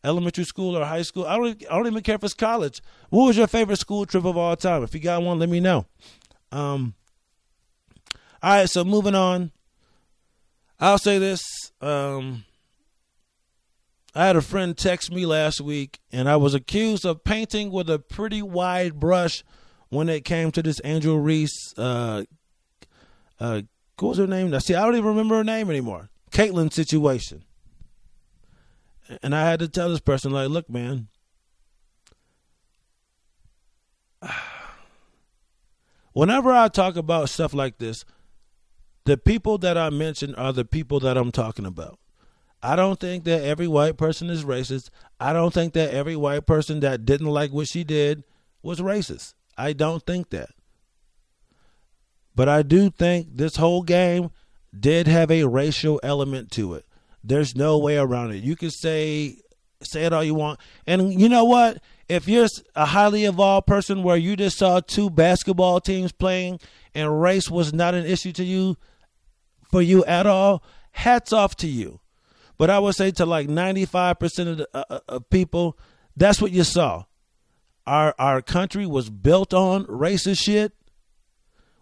elementary 0.03 0.43
school, 0.43 0.77
or 0.77 0.85
high 0.85 1.03
school. 1.03 1.25
I 1.25 1.37
don't 1.37 1.63
I 1.71 1.75
don't 1.75 1.87
even 1.87 2.03
care 2.03 2.15
if 2.15 2.23
it's 2.23 2.33
college. 2.33 2.81
What 3.09 3.27
was 3.27 3.37
your 3.37 3.47
favorite 3.47 3.79
school 3.79 4.05
trip 4.05 4.25
of 4.25 4.37
all 4.37 4.55
time? 4.55 4.83
If 4.83 4.93
you 4.93 4.99
got 4.99 5.23
one, 5.23 5.39
let 5.39 5.49
me 5.49 5.59
know. 5.59 5.85
Um. 6.51 6.95
All 8.43 8.51
right, 8.51 8.69
so 8.69 8.83
moving 8.83 9.15
on. 9.15 9.51
I'll 10.79 10.99
say 10.99 11.17
this. 11.17 11.41
Um, 11.81 12.45
I 14.13 14.25
had 14.25 14.35
a 14.35 14.41
friend 14.41 14.77
text 14.77 15.11
me 15.11 15.25
last 15.25 15.61
week, 15.61 15.99
and 16.11 16.29
I 16.29 16.35
was 16.37 16.53
accused 16.53 17.05
of 17.05 17.23
painting 17.23 17.71
with 17.71 17.89
a 17.89 17.99
pretty 17.99 18.41
wide 18.41 18.99
brush 18.99 19.43
when 19.89 20.09
it 20.09 20.25
came 20.25 20.51
to 20.51 20.61
this 20.61 20.81
Angel 20.83 21.19
Reese. 21.19 21.73
Uh, 21.77 22.23
uh, 23.39 23.61
what 23.99 24.09
was 24.09 24.17
her 24.17 24.27
name? 24.27 24.57
See, 24.59 24.75
I 24.75 24.83
don't 24.83 24.95
even 24.95 25.07
remember 25.07 25.37
her 25.37 25.43
name 25.43 25.69
anymore. 25.69 26.09
Caitlin 26.31 26.71
situation. 26.71 27.43
And 29.23 29.33
I 29.33 29.49
had 29.49 29.59
to 29.59 29.67
tell 29.67 29.89
this 29.89 29.99
person, 29.99 30.31
like, 30.31 30.49
look, 30.49 30.69
man, 30.69 31.07
whenever 36.13 36.51
I 36.51 36.67
talk 36.67 36.95
about 36.95 37.29
stuff 37.29 37.53
like 37.53 37.77
this, 37.77 38.03
the 39.07 39.17
people 39.17 39.57
that 39.59 39.77
I 39.77 39.89
mentioned 39.89 40.35
are 40.35 40.51
the 40.51 40.65
people 40.65 40.99
that 40.99 41.15
I'm 41.17 41.31
talking 41.31 41.65
about. 41.65 41.97
I 42.61 42.75
don't 42.75 42.99
think 42.99 43.23
that 43.23 43.41
every 43.41 43.67
white 43.67 43.95
person 43.95 44.29
is 44.29 44.43
racist. 44.43 44.89
I 45.17 45.31
don't 45.31 45.53
think 45.53 45.71
that 45.73 45.93
every 45.93 46.17
white 46.17 46.45
person 46.45 46.81
that 46.81 47.05
didn't 47.05 47.27
like 47.27 47.51
what 47.51 47.69
she 47.69 47.85
did 47.85 48.25
was 48.61 48.81
racist. 48.81 49.33
I 49.57 49.71
don't 49.71 50.05
think 50.05 50.31
that. 50.31 50.49
But 52.35 52.49
I 52.49 52.63
do 52.63 52.89
think 52.89 53.37
this 53.37 53.55
whole 53.55 53.81
game 53.81 54.31
did 54.77 55.07
have 55.07 55.31
a 55.31 55.45
racial 55.45 56.01
element 56.03 56.51
to 56.51 56.73
it. 56.73 56.85
There's 57.23 57.55
no 57.55 57.77
way 57.77 57.97
around 57.97 58.33
it. 58.33 58.43
You 58.43 58.57
can 58.57 58.71
say 58.71 59.37
say 59.83 60.03
it 60.03 60.11
all 60.11 60.23
you 60.23 60.35
want. 60.35 60.59
And 60.85 61.17
you 61.19 61.29
know 61.29 61.45
what? 61.45 61.81
If 62.09 62.27
you're 62.27 62.47
a 62.75 62.85
highly 62.85 63.23
evolved 63.23 63.67
person 63.67 64.03
where 64.03 64.17
you 64.17 64.35
just 64.35 64.57
saw 64.57 64.81
two 64.81 65.09
basketball 65.09 65.79
teams 65.79 66.11
playing 66.11 66.59
and 66.93 67.21
race 67.21 67.49
was 67.49 67.73
not 67.73 67.93
an 67.93 68.05
issue 68.05 68.33
to 68.33 68.43
you 68.43 68.75
for 69.69 69.81
you 69.81 70.03
at 70.05 70.25
all, 70.25 70.63
hats 70.91 71.33
off 71.33 71.55
to 71.57 71.67
you. 71.67 71.99
But 72.57 72.69
I 72.69 72.79
would 72.79 72.95
say 72.95 73.11
to 73.11 73.25
like 73.25 73.47
95% 73.47 74.47
of 74.47 74.57
the 74.57 74.67
uh, 74.73 74.83
uh, 74.89 74.99
of 75.07 75.29
people, 75.29 75.77
that's 76.15 76.41
what 76.41 76.51
you 76.51 76.63
saw. 76.63 77.05
Our 77.85 78.15
our 78.17 78.41
country 78.41 78.85
was 78.85 79.09
built 79.09 79.53
on 79.53 79.85
racist 79.85 80.39
shit. 80.39 80.73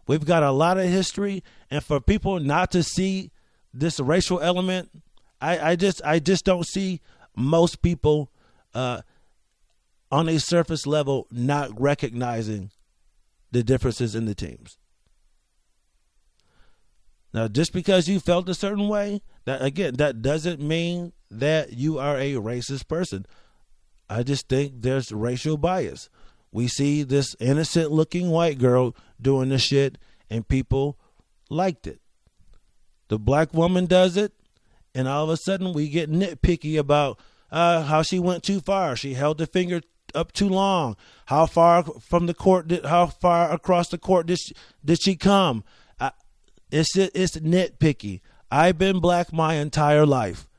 We've 0.07 0.25
got 0.25 0.43
a 0.43 0.51
lot 0.51 0.77
of 0.77 0.87
history, 0.87 1.43
and 1.71 1.83
for 1.83 1.99
people 1.99 2.39
not 2.39 2.71
to 2.71 2.83
see 2.83 3.31
this 3.73 3.99
racial 3.99 4.39
element, 4.39 4.89
I, 5.41 5.71
I 5.71 5.75
just 5.75 6.01
I 6.03 6.19
just 6.19 6.45
don't 6.45 6.67
see 6.67 7.01
most 7.35 7.81
people 7.81 8.31
uh, 8.73 9.01
on 10.11 10.29
a 10.29 10.39
surface 10.39 10.85
level 10.85 11.27
not 11.31 11.79
recognizing 11.79 12.71
the 13.51 13.63
differences 13.63 14.15
in 14.15 14.25
the 14.25 14.35
teams. 14.35 14.77
Now, 17.35 17.49
just 17.49 17.73
because 17.73 18.07
you 18.07 18.21
felt 18.21 18.47
a 18.47 18.53
certain 18.53 18.87
way, 18.87 19.21
that 19.43 19.61
again, 19.61 19.95
that 19.95 20.21
doesn't 20.21 20.61
mean 20.61 21.11
that 21.29 21.73
you 21.73 21.99
are 21.99 22.17
a 22.17 22.35
racist 22.35 22.87
person. 22.87 23.25
I 24.09 24.23
just 24.23 24.47
think 24.47 24.75
there's 24.77 25.11
racial 25.11 25.57
bias. 25.57 26.07
We 26.53 26.69
see 26.69 27.03
this 27.03 27.35
innocent 27.41 27.91
looking 27.91 28.29
white 28.29 28.57
girl 28.57 28.95
doing 29.21 29.49
this 29.49 29.63
shit 29.63 29.97
and 30.29 30.47
people 30.47 30.97
liked 31.49 31.87
it. 31.87 31.99
The 33.09 33.19
black 33.19 33.53
woman 33.53 33.85
does 33.85 34.15
it, 34.15 34.31
and 34.95 35.05
all 35.05 35.25
of 35.25 35.29
a 35.29 35.35
sudden 35.35 35.73
we 35.73 35.89
get 35.89 36.09
nitpicky 36.09 36.79
about 36.79 37.19
uh, 37.51 37.81
how 37.83 38.01
she 38.01 38.17
went 38.17 38.43
too 38.43 38.61
far. 38.61 38.95
She 38.95 39.13
held 39.13 39.39
the 39.39 39.45
finger 39.45 39.81
up 40.13 40.31
too 40.31 40.47
long. 40.47 40.95
How 41.25 41.47
far 41.47 41.83
from 41.83 42.27
the 42.27 42.33
court 42.33 42.69
did? 42.69 42.85
How 42.85 43.07
far 43.07 43.51
across 43.51 43.89
the 43.89 43.97
court 43.97 44.27
did 44.27 44.39
she, 44.39 44.55
did 44.85 45.01
she 45.01 45.17
come? 45.17 45.65
It's 46.75 46.97
it's 46.97 47.37
nitpicky. 47.37 48.19
I've 48.51 48.77
been 48.77 48.99
black 48.99 49.31
my 49.31 49.53
entire 49.53 50.05
life. 50.05 50.49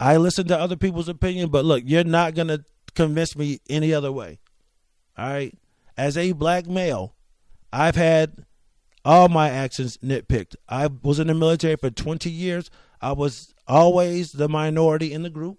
I 0.00 0.16
listen 0.16 0.48
to 0.48 0.58
other 0.58 0.74
people's 0.74 1.08
opinion, 1.08 1.50
but 1.50 1.64
look, 1.64 1.84
you're 1.86 2.02
not 2.02 2.34
to 2.34 2.64
convince 2.96 3.36
me 3.36 3.60
any 3.70 3.94
other 3.94 4.10
way. 4.10 4.40
All 5.16 5.28
right? 5.28 5.56
As 5.96 6.18
a 6.18 6.32
black 6.32 6.66
male, 6.66 7.14
I've 7.72 7.94
had 7.94 8.44
all 9.04 9.28
my 9.28 9.48
actions 9.48 9.96
nitpicked. 9.98 10.56
I 10.68 10.88
was 10.88 11.20
in 11.20 11.28
the 11.28 11.34
military 11.34 11.76
for 11.76 11.88
20 11.90 12.28
years. 12.28 12.68
I 13.00 13.12
was 13.12 13.54
always 13.68 14.32
the 14.32 14.48
minority 14.48 15.12
in 15.12 15.22
the 15.22 15.30
group. 15.30 15.58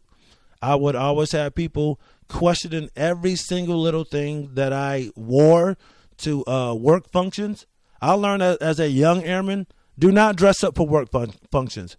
I 0.62 0.76
would 0.76 0.98
always 0.98 1.32
have 1.32 1.56
people 1.56 2.02
questioning 2.28 2.90
every 2.98 3.38
single 3.38 3.82
little 3.82 4.04
thing 4.04 4.56
that 4.56 4.74
I 4.74 5.12
wore 5.16 5.78
to 6.18 6.46
uh, 6.48 6.74
work 6.74 7.10
functions. 7.10 7.66
I 8.02 8.12
learned 8.12 8.44
as 8.44 8.78
a 8.82 8.90
young 8.90 9.24
airman 9.24 9.68
do 9.98 10.12
not 10.12 10.36
dress 10.36 10.64
up 10.64 10.76
for 10.76 10.88
work 10.88 11.10
fun- 11.12 11.34
functions. 11.52 11.98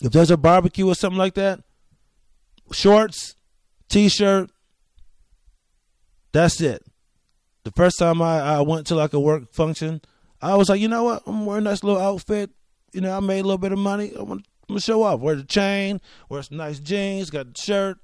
If 0.00 0.12
there's 0.12 0.30
a 0.30 0.36
barbecue 0.36 0.86
or 0.86 0.94
something 0.94 1.18
like 1.18 1.34
that, 1.34 1.60
shorts, 2.72 3.36
t-shirt, 3.88 4.50
that's 6.32 6.60
it. 6.60 6.84
The 7.64 7.70
first 7.72 7.98
time 7.98 8.20
I, 8.20 8.40
I 8.40 8.60
went 8.62 8.86
to 8.88 8.94
like 8.94 9.12
a 9.12 9.20
work 9.20 9.52
function, 9.52 10.00
I 10.40 10.56
was 10.56 10.68
like, 10.68 10.80
you 10.80 10.88
know 10.88 11.04
what? 11.04 11.22
I'm 11.26 11.46
wearing 11.46 11.64
this 11.64 11.84
little 11.84 12.00
outfit. 12.00 12.50
You 12.92 13.00
know, 13.00 13.16
I 13.16 13.20
made 13.20 13.40
a 13.40 13.44
little 13.44 13.58
bit 13.58 13.72
of 13.72 13.78
money. 13.78 14.12
I'm 14.16 14.26
gonna, 14.68 14.80
show 14.80 15.02
off. 15.02 15.20
Wear 15.20 15.36
the 15.36 15.44
chain, 15.44 16.00
wear 16.28 16.42
some 16.42 16.56
nice 16.56 16.78
jeans, 16.78 17.30
got 17.30 17.54
the 17.54 17.60
shirt, 17.60 17.98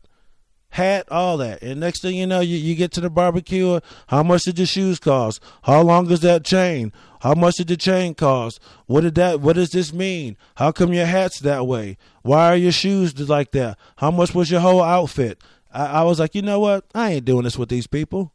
hat, 0.71 1.07
all 1.11 1.37
that. 1.39 1.63
And 1.63 1.81
next 1.81 2.03
thing 2.03 2.17
you 2.17 2.27
know, 2.27 2.41
you, 2.41 2.57
you 2.57 2.75
get 2.75 2.93
to 2.93 3.01
the 3.01 3.11
barbecue. 3.11 3.81
How 4.09 4.23
much 4.23 4.45
did 4.45 4.59
your 4.59 4.67
shoes 4.67 4.99
cost? 4.99 5.43
How 5.63 5.83
long 5.83 6.11
is 6.11 6.21
that 6.21 6.45
chain? 6.45 6.93
How 7.21 7.35
much 7.35 7.57
did 7.57 7.69
the 7.69 7.77
chain 7.77 8.15
cost? 8.15 8.61
What 8.87 9.03
did 9.03 9.15
that? 9.17 9.41
What 9.41 9.57
does 9.57 9.71
this 9.71 9.93
mean? 9.93 10.37
How 10.57 10.73
come 10.73 10.93
your 10.93 11.07
hat's 11.07 11.41
that 11.41 11.67
way? 11.67 11.97
Why 12.23 12.53
are 12.53 12.57
your 12.57 12.73
shoes 12.73 13.19
like 13.29 13.53
that? 13.53 13.79
How 13.97 14.11
much 14.11 14.35
was 14.35 14.51
your 14.51 14.61
whole 14.61 14.83
outfit? 14.83 15.43
I, 15.73 15.87
I 15.87 16.03
was 16.05 16.21
like, 16.21 16.35
you 16.35 16.43
know 16.43 16.61
what? 16.61 16.85
I 16.95 17.13
ain't 17.13 17.25
doing 17.25 17.45
this 17.45 17.59
with 17.59 17.69
these 17.69 17.87
people. 17.87 18.33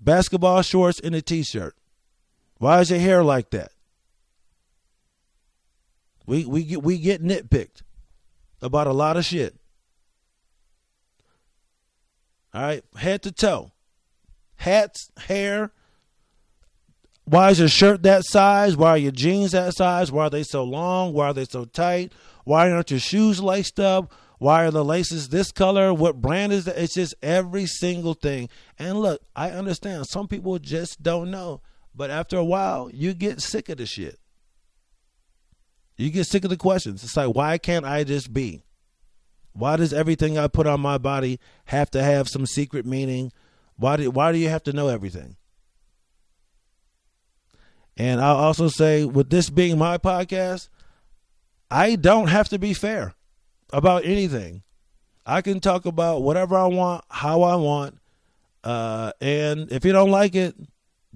Basketball 0.00 0.62
shorts 0.62 1.00
and 1.00 1.14
a 1.14 1.22
t-shirt. 1.22 1.74
Why 2.58 2.80
is 2.80 2.90
your 2.90 3.00
hair 3.00 3.24
like 3.24 3.50
that? 3.50 3.72
We 6.26 6.44
we 6.44 6.62
get 6.64 6.82
we 6.82 6.98
get 6.98 7.22
nitpicked 7.22 7.82
about 8.60 8.86
a 8.86 8.92
lot 8.92 9.16
of 9.16 9.24
shit. 9.24 9.56
All 12.54 12.62
right, 12.62 12.82
head 12.96 13.22
to 13.22 13.32
toe. 13.32 13.72
Hats, 14.56 15.10
hair. 15.18 15.72
Why 17.24 17.50
is 17.50 17.58
your 17.58 17.68
shirt 17.68 18.02
that 18.04 18.24
size? 18.24 18.76
Why 18.76 18.90
are 18.90 18.98
your 18.98 19.12
jeans 19.12 19.52
that 19.52 19.74
size? 19.74 20.10
Why 20.10 20.26
are 20.26 20.30
they 20.30 20.42
so 20.42 20.64
long? 20.64 21.12
Why 21.12 21.26
are 21.26 21.34
they 21.34 21.44
so 21.44 21.66
tight? 21.66 22.12
Why 22.44 22.70
aren't 22.70 22.90
your 22.90 23.00
shoes 23.00 23.42
laced 23.42 23.78
up? 23.78 24.12
Why 24.38 24.64
are 24.64 24.70
the 24.70 24.84
laces 24.84 25.28
this 25.28 25.52
color? 25.52 25.92
What 25.92 26.22
brand 26.22 26.52
is 26.52 26.64
that? 26.64 26.78
It's 26.78 26.94
just 26.94 27.14
every 27.22 27.66
single 27.66 28.14
thing. 28.14 28.48
And 28.78 28.98
look, 28.98 29.20
I 29.36 29.50
understand 29.50 30.06
some 30.06 30.28
people 30.28 30.58
just 30.58 31.02
don't 31.02 31.30
know. 31.30 31.60
But 31.94 32.10
after 32.10 32.36
a 32.36 32.44
while, 32.44 32.90
you 32.92 33.12
get 33.12 33.42
sick 33.42 33.68
of 33.68 33.78
the 33.78 33.86
shit. 33.86 34.18
You 35.96 36.10
get 36.10 36.28
sick 36.28 36.44
of 36.44 36.50
the 36.50 36.56
questions. 36.56 37.02
It's 37.02 37.16
like, 37.16 37.34
why 37.34 37.58
can't 37.58 37.84
I 37.84 38.04
just 38.04 38.32
be? 38.32 38.62
Why 39.52 39.76
does 39.76 39.92
everything 39.92 40.38
I 40.38 40.48
put 40.48 40.66
on 40.66 40.80
my 40.80 40.98
body 40.98 41.40
have 41.66 41.90
to 41.92 42.02
have 42.02 42.28
some 42.28 42.46
secret 42.46 42.86
meaning? 42.86 43.32
Why 43.76 43.96
do 43.96 44.10
why 44.10 44.32
do 44.32 44.38
you 44.38 44.48
have 44.48 44.62
to 44.64 44.72
know 44.72 44.88
everything? 44.88 45.36
And 47.96 48.20
I'll 48.20 48.36
also 48.36 48.68
say 48.68 49.04
with 49.04 49.30
this 49.30 49.50
being 49.50 49.76
my 49.78 49.98
podcast, 49.98 50.68
I 51.70 51.96
don't 51.96 52.28
have 52.28 52.48
to 52.50 52.58
be 52.58 52.72
fair. 52.74 53.14
about 53.72 54.04
anything. 54.04 54.62
I 55.26 55.42
can 55.42 55.60
talk 55.60 55.84
about 55.84 56.22
whatever 56.22 56.56
I 56.56 56.66
want, 56.66 57.04
how 57.10 57.42
I 57.42 57.56
want, 57.56 57.98
uh, 58.64 59.12
and 59.20 59.70
if 59.70 59.84
you 59.84 59.92
don't 59.92 60.10
like 60.10 60.34
it, 60.34 60.54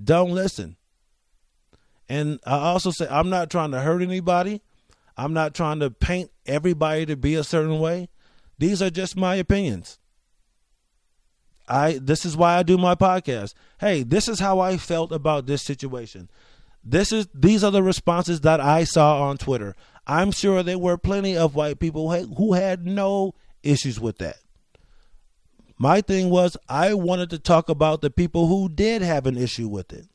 don't 0.02 0.32
listen. 0.32 0.76
And 2.08 2.38
I 2.44 2.56
also 2.56 2.90
say 2.90 3.06
I'm 3.10 3.30
not 3.30 3.50
trying 3.50 3.70
to 3.70 3.80
hurt 3.80 4.02
anybody. 4.02 4.60
I'm 5.16 5.32
not 5.32 5.54
trying 5.54 5.80
to 5.80 5.90
paint 5.90 6.30
everybody 6.44 7.06
to 7.06 7.16
be 7.16 7.34
a 7.36 7.44
certain 7.44 7.78
way. 7.78 8.08
These 8.62 8.80
are 8.80 8.90
just 8.90 9.16
my 9.16 9.34
opinions. 9.34 9.98
I 11.66 11.98
this 12.00 12.24
is 12.24 12.36
why 12.36 12.56
I 12.56 12.62
do 12.62 12.78
my 12.78 12.94
podcast. 12.94 13.54
Hey, 13.80 14.04
this 14.04 14.28
is 14.28 14.38
how 14.38 14.60
I 14.60 14.76
felt 14.76 15.10
about 15.10 15.46
this 15.46 15.62
situation. 15.62 16.30
This 16.84 17.10
is 17.10 17.26
these 17.34 17.64
are 17.64 17.72
the 17.72 17.82
responses 17.82 18.42
that 18.42 18.60
I 18.60 18.84
saw 18.84 19.20
on 19.28 19.38
Twitter. 19.38 19.74
I'm 20.06 20.30
sure 20.30 20.62
there 20.62 20.78
were 20.78 20.96
plenty 20.96 21.36
of 21.36 21.56
white 21.56 21.80
people 21.80 22.08
who 22.12 22.52
had 22.52 22.86
no 22.86 23.34
issues 23.64 23.98
with 23.98 24.18
that. 24.18 24.36
My 25.76 26.00
thing 26.00 26.30
was, 26.30 26.56
I 26.68 26.94
wanted 26.94 27.30
to 27.30 27.40
talk 27.40 27.68
about 27.68 28.00
the 28.00 28.10
people 28.10 28.46
who 28.46 28.68
did 28.68 29.02
have 29.02 29.26
an 29.26 29.36
issue 29.36 29.66
with 29.66 29.92
it. 29.92 30.06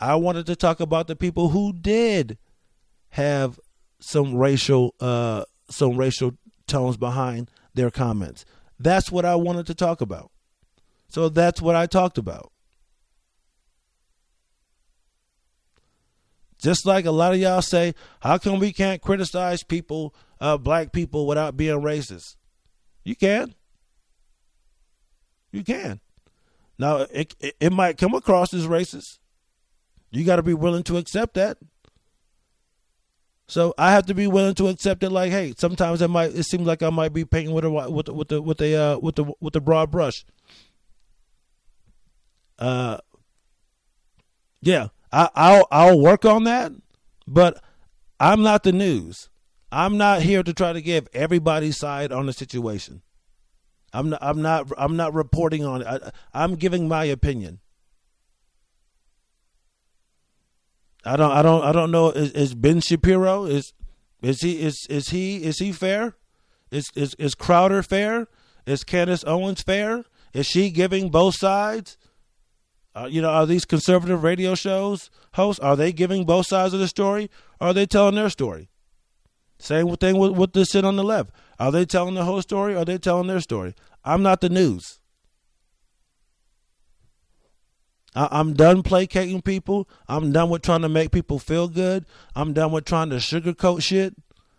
I 0.00 0.16
wanted 0.16 0.46
to 0.46 0.56
talk 0.56 0.80
about 0.80 1.06
the 1.06 1.14
people 1.14 1.50
who 1.50 1.72
did 1.72 2.36
have 3.10 3.60
some 4.00 4.34
racial 4.34 4.96
uh, 4.98 5.44
some 5.70 5.96
racial 5.96 6.36
tones 6.66 6.96
behind 6.96 7.50
their 7.74 7.90
comments. 7.90 8.44
That's 8.78 9.10
what 9.10 9.24
I 9.24 9.34
wanted 9.36 9.66
to 9.66 9.74
talk 9.74 10.00
about. 10.00 10.30
So 11.08 11.28
that's 11.28 11.62
what 11.62 11.76
I 11.76 11.86
talked 11.86 12.18
about. 12.18 12.50
Just 16.60 16.86
like 16.86 17.04
a 17.04 17.10
lot 17.10 17.34
of 17.34 17.40
y'all 17.40 17.62
say, 17.62 17.94
how 18.20 18.38
come 18.38 18.58
we 18.58 18.72
can't 18.72 19.02
criticize 19.02 19.62
people, 19.62 20.14
uh, 20.40 20.56
black 20.56 20.92
people, 20.92 21.26
without 21.26 21.56
being 21.56 21.80
racist? 21.80 22.36
You 23.04 23.14
can. 23.14 23.54
You 25.52 25.62
can. 25.62 26.00
Now 26.78 27.06
it, 27.10 27.34
it, 27.38 27.54
it 27.60 27.72
might 27.72 27.98
come 27.98 28.14
across 28.14 28.54
as 28.54 28.66
racist. 28.66 29.18
You 30.10 30.24
got 30.24 30.36
to 30.36 30.42
be 30.42 30.54
willing 30.54 30.84
to 30.84 30.96
accept 30.96 31.34
that. 31.34 31.58
So 33.46 33.74
I 33.76 33.92
have 33.92 34.06
to 34.06 34.14
be 34.14 34.26
willing 34.26 34.54
to 34.54 34.68
accept 34.68 35.02
it. 35.02 35.10
Like, 35.10 35.30
hey, 35.30 35.54
sometimes 35.58 36.00
it 36.00 36.08
might. 36.08 36.34
It 36.34 36.44
seems 36.44 36.66
like 36.66 36.82
I 36.82 36.90
might 36.90 37.12
be 37.12 37.24
painting 37.24 37.54
with 37.54 37.64
a 37.64 37.70
with 37.70 38.06
the, 38.06 38.14
with 38.14 38.28
the 38.28 38.42
with 38.42 38.58
the 38.58 38.74
uh, 38.74 38.98
with 38.98 39.16
the 39.16 39.32
with 39.40 39.52
the 39.52 39.60
broad 39.60 39.90
brush. 39.90 40.24
Uh, 42.58 42.98
yeah, 44.62 44.88
I, 45.12 45.28
I'll 45.34 45.68
I'll 45.70 46.00
work 46.00 46.24
on 46.24 46.44
that, 46.44 46.72
but 47.26 47.62
I'm 48.18 48.42
not 48.42 48.62
the 48.62 48.72
news. 48.72 49.28
I'm 49.70 49.98
not 49.98 50.22
here 50.22 50.42
to 50.42 50.54
try 50.54 50.72
to 50.72 50.80
give 50.80 51.08
everybody's 51.12 51.76
side 51.76 52.12
on 52.12 52.26
the 52.26 52.32
situation. 52.32 53.02
I'm 53.92 54.10
not. 54.10 54.20
I'm 54.22 54.40
not. 54.40 54.68
I'm 54.78 54.96
not 54.96 55.12
reporting 55.12 55.64
on 55.64 55.82
it. 55.82 55.86
I, 55.86 56.10
I'm 56.32 56.54
giving 56.54 56.88
my 56.88 57.04
opinion. 57.04 57.60
I 61.04 61.16
don't. 61.16 61.30
I 61.30 61.42
don't. 61.42 61.62
I 61.62 61.72
don't 61.72 61.90
know. 61.90 62.10
Is, 62.10 62.30
is 62.32 62.54
Ben 62.54 62.80
Shapiro 62.80 63.44
is 63.44 63.72
is 64.22 64.40
he 64.40 64.60
is 64.62 64.86
is 64.88 65.08
he 65.08 65.44
is 65.44 65.58
he 65.58 65.72
fair? 65.72 66.16
Is 66.70 66.90
is 66.94 67.14
is 67.18 67.34
Crowder 67.34 67.82
fair? 67.82 68.26
Is 68.66 68.84
Candace 68.84 69.24
Owens 69.26 69.62
fair? 69.62 70.04
Is 70.32 70.46
she 70.46 70.70
giving 70.70 71.10
both 71.10 71.36
sides? 71.36 71.98
Uh, 72.96 73.06
you 73.10 73.20
know, 73.20 73.30
are 73.30 73.44
these 73.44 73.64
conservative 73.64 74.22
radio 74.22 74.54
shows 74.54 75.10
hosts 75.34 75.60
are 75.60 75.76
they 75.76 75.92
giving 75.92 76.24
both 76.24 76.46
sides 76.46 76.72
of 76.72 76.80
the 76.80 76.88
story? 76.88 77.30
Or 77.60 77.68
are 77.68 77.74
they 77.74 77.86
telling 77.86 78.14
their 78.14 78.30
story? 78.30 78.70
Same 79.58 79.94
thing 79.96 80.16
with, 80.16 80.32
with 80.32 80.52
the 80.52 80.64
sit 80.64 80.84
on 80.84 80.96
the 80.96 81.04
left. 81.04 81.30
Are 81.58 81.72
they 81.72 81.84
telling 81.84 82.14
the 82.14 82.24
whole 82.24 82.42
story? 82.42 82.74
Or 82.74 82.78
are 82.78 82.84
they 82.84 82.98
telling 82.98 83.26
their 83.26 83.40
story? 83.40 83.74
I'm 84.04 84.22
not 84.22 84.40
the 84.40 84.48
news. 84.48 85.00
I, 88.14 88.28
I'm 88.30 88.54
done 88.54 88.82
placating 88.82 89.42
people. 89.42 89.88
I'm 90.08 90.32
done 90.32 90.50
with 90.50 90.62
trying 90.62 90.82
to 90.82 90.88
make 90.88 91.10
people 91.10 91.38
feel 91.38 91.68
good. 91.68 92.06
I'm 92.34 92.52
done 92.52 92.72
with 92.72 92.84
trying 92.84 93.10
to 93.10 93.16
sugarcoat 93.16 93.82
shit 93.82 94.14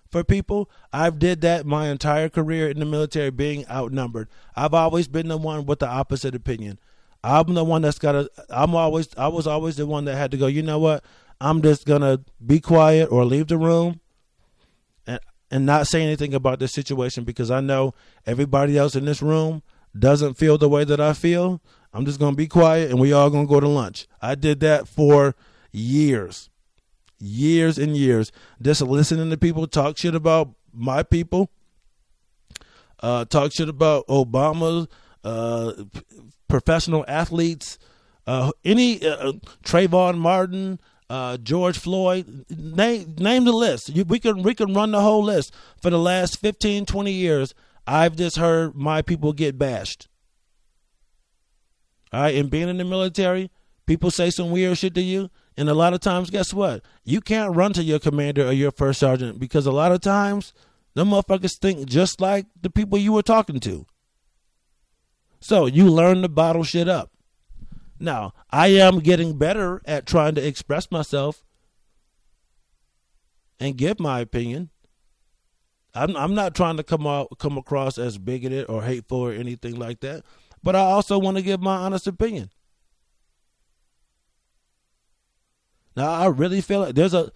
for 0.09 0.23
people. 0.23 0.69
I've 0.93 1.19
did 1.19 1.41
that 1.41 1.65
my 1.65 1.89
entire 1.89 2.29
career 2.29 2.69
in 2.69 2.79
the 2.79 2.85
military 2.85 3.31
being 3.31 3.67
outnumbered. 3.69 4.29
I've 4.55 4.73
always 4.73 5.07
been 5.07 5.27
the 5.27 5.37
one 5.37 5.65
with 5.65 5.79
the 5.79 5.87
opposite 5.87 6.35
opinion. 6.35 6.79
I'm 7.23 7.53
the 7.53 7.63
one 7.63 7.81
that's 7.81 7.97
got 7.97 8.11
to. 8.11 8.29
I'm 8.49 8.75
always. 8.75 9.09
I 9.17 9.27
was 9.29 9.47
always 9.47 9.77
the 9.77 9.87
one 9.87 10.05
that 10.05 10.15
had 10.15 10.31
to 10.31 10.37
go. 10.37 10.45
You 10.45 10.61
know 10.61 10.77
what? 10.77 11.03
I'm 11.41 11.61
just 11.61 11.85
gonna 11.85 12.21
be 12.45 12.59
quiet 12.59 13.11
or 13.11 13.25
leave 13.25 13.47
the 13.47 13.57
room, 13.57 13.99
and 15.07 15.19
and 15.49 15.65
not 15.65 15.87
say 15.87 16.03
anything 16.03 16.35
about 16.35 16.59
this 16.59 16.71
situation 16.71 17.23
because 17.23 17.49
I 17.49 17.61
know 17.61 17.93
everybody 18.27 18.77
else 18.77 18.95
in 18.95 19.05
this 19.05 19.23
room 19.23 19.63
doesn't 19.97 20.35
feel 20.35 20.57
the 20.57 20.69
way 20.69 20.83
that 20.83 20.99
I 20.99 21.13
feel. 21.13 21.61
I'm 21.95 22.05
just 22.05 22.19
gonna 22.19 22.35
be 22.35 22.47
quiet, 22.47 22.91
and 22.91 22.99
we 22.99 23.13
all 23.13 23.29
gonna 23.29 23.47
go 23.47 23.61
to 23.61 23.69
lunch. 23.69 24.05
I 24.21 24.35
did 24.35 24.59
that 24.59 24.85
for 24.85 25.33
years, 25.71 26.49
years 27.19 27.77
and 27.77 27.95
years, 27.95 28.33
just 28.61 28.81
listening 28.81 29.29
to 29.29 29.37
people 29.37 29.65
talk 29.65 29.97
shit 29.97 30.13
about 30.13 30.49
my 30.73 31.03
people, 31.03 31.49
uh, 33.01 33.23
talk 33.23 33.53
shit 33.53 33.69
about 33.69 34.05
Obama, 34.07 34.89
uh, 35.23 35.71
professional 36.49 37.05
athletes, 37.07 37.79
uh, 38.27 38.51
any 38.65 39.01
uh, 39.07 39.31
Trayvon 39.63 40.17
Martin, 40.17 40.81
uh, 41.09 41.37
George 41.37 41.77
Floyd, 41.77 42.43
name 42.49 43.15
name 43.17 43.45
the 43.45 43.53
list. 43.53 43.95
You, 43.95 44.03
we 44.03 44.19
can 44.19 44.43
we 44.43 44.53
can 44.53 44.73
run 44.73 44.91
the 44.91 44.99
whole 44.99 45.23
list. 45.23 45.53
For 45.81 45.89
the 45.89 45.99
last 45.99 46.41
15, 46.41 46.85
20 46.87 47.11
years, 47.13 47.53
I've 47.87 48.17
just 48.17 48.35
heard 48.35 48.75
my 48.75 49.01
people 49.01 49.31
get 49.31 49.57
bashed. 49.57 50.09
All 52.15 52.21
right, 52.21 52.35
and 52.35 52.49
being 52.49 52.69
in 52.69 52.77
the 52.77 52.85
military, 52.85 53.51
people 53.85 54.09
say 54.09 54.29
some 54.29 54.49
weird 54.49 54.77
shit 54.77 54.95
to 54.95 55.01
you, 55.01 55.29
and 55.57 55.67
a 55.67 55.73
lot 55.73 55.93
of 55.93 55.99
times, 55.99 56.29
guess 56.29 56.53
what? 56.53 56.81
You 57.03 57.19
can't 57.19 57.53
run 57.53 57.73
to 57.73 57.83
your 57.83 57.99
commander 57.99 58.47
or 58.47 58.53
your 58.53 58.71
first 58.71 59.01
sergeant 59.01 59.37
because 59.37 59.65
a 59.65 59.71
lot 59.73 59.91
of 59.91 59.99
times, 59.99 60.53
them 60.93 61.09
motherfuckers 61.09 61.57
think 61.59 61.85
just 61.89 62.21
like 62.21 62.45
the 62.61 62.69
people 62.69 62.97
you 62.97 63.11
were 63.11 63.21
talking 63.21 63.59
to. 63.59 63.85
So 65.41 65.65
you 65.65 65.89
learn 65.89 66.21
to 66.21 66.29
bottle 66.29 66.63
shit 66.63 66.87
up. 66.87 67.11
Now, 67.99 68.33
I 68.49 68.67
am 68.67 68.99
getting 68.99 69.37
better 69.37 69.81
at 69.83 70.05
trying 70.05 70.35
to 70.35 70.47
express 70.47 70.89
myself 70.89 71.43
and 73.59 73.75
give 73.75 73.99
my 73.99 74.21
opinion. 74.21 74.69
I'm 75.93 76.15
I'm 76.15 76.33
not 76.33 76.55
trying 76.55 76.77
to 76.77 76.83
come 76.83 77.05
out 77.05 77.37
come 77.39 77.57
across 77.57 77.97
as 77.97 78.17
bigoted 78.17 78.69
or 78.69 78.83
hateful 78.83 79.19
or 79.19 79.33
anything 79.33 79.75
like 79.75 79.99
that, 79.99 80.23
but 80.65 80.75
I 80.75 80.79
also 80.79 81.19
want 81.19 81.37
to 81.37 81.43
give 81.43 81.61
my 81.61 81.77
honest 81.77 82.07
opinion. 82.07 82.49
Now, 85.95 86.09
I 86.11 86.25
really 86.25 86.59
feel 86.59 86.81
like 86.81 86.95
there's 86.95 87.13
a 87.13 87.31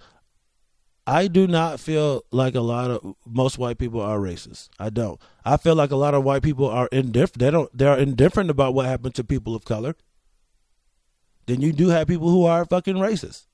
I 1.05 1.27
do 1.27 1.47
not 1.47 1.79
feel 1.79 2.23
like 2.31 2.55
a 2.55 2.61
lot 2.61 2.91
of 2.91 3.15
most 3.25 3.57
white 3.57 3.77
people 3.77 4.01
are 4.01 4.17
racist. 4.17 4.69
I 4.79 4.89
don't. 4.89 5.21
I 5.45 5.57
feel 5.57 5.75
like 5.75 5.91
a 5.91 5.95
lot 5.95 6.13
of 6.13 6.23
white 6.23 6.43
people 6.43 6.67
are 6.67 6.89
indifferent. 6.91 7.39
They 7.39 7.51
don't. 7.51 7.75
They 7.75 7.85
are 7.85 7.97
indifferent 7.97 8.49
about 8.49 8.73
what 8.73 8.87
happened 8.87 9.15
to 9.15 9.23
people 9.23 9.55
of 9.55 9.63
color. 9.63 9.95
Then 11.45 11.61
you 11.61 11.71
do 11.71 11.89
have 11.89 12.07
people 12.07 12.29
who 12.29 12.45
are 12.45 12.65
fucking 12.65 12.95
racist, 12.95 13.45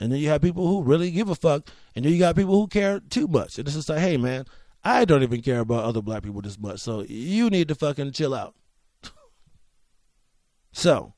and 0.00 0.12
then 0.12 0.18
you 0.18 0.28
have 0.30 0.42
people 0.42 0.66
who 0.66 0.82
really 0.82 1.12
give 1.12 1.28
a 1.28 1.34
fuck, 1.36 1.68
and 1.94 2.04
then 2.04 2.12
you 2.12 2.18
got 2.18 2.36
people 2.36 2.54
who 2.54 2.66
care 2.66 3.00
too 3.00 3.28
much. 3.28 3.58
And 3.58 3.68
it's 3.68 3.76
just 3.76 3.88
like, 3.88 4.00
hey 4.00 4.16
man, 4.16 4.46
I 4.84 5.04
don't 5.04 5.22
even 5.22 5.42
care 5.42 5.60
about 5.60 5.84
other 5.84 6.02
black 6.02 6.24
people 6.24 6.42
this 6.42 6.58
much, 6.58 6.80
so 6.80 7.04
you 7.08 7.50
need 7.50 7.68
to 7.68 7.74
fucking 7.76 8.12
chill 8.12 8.34
out. 8.34 8.54
So, 10.76 11.14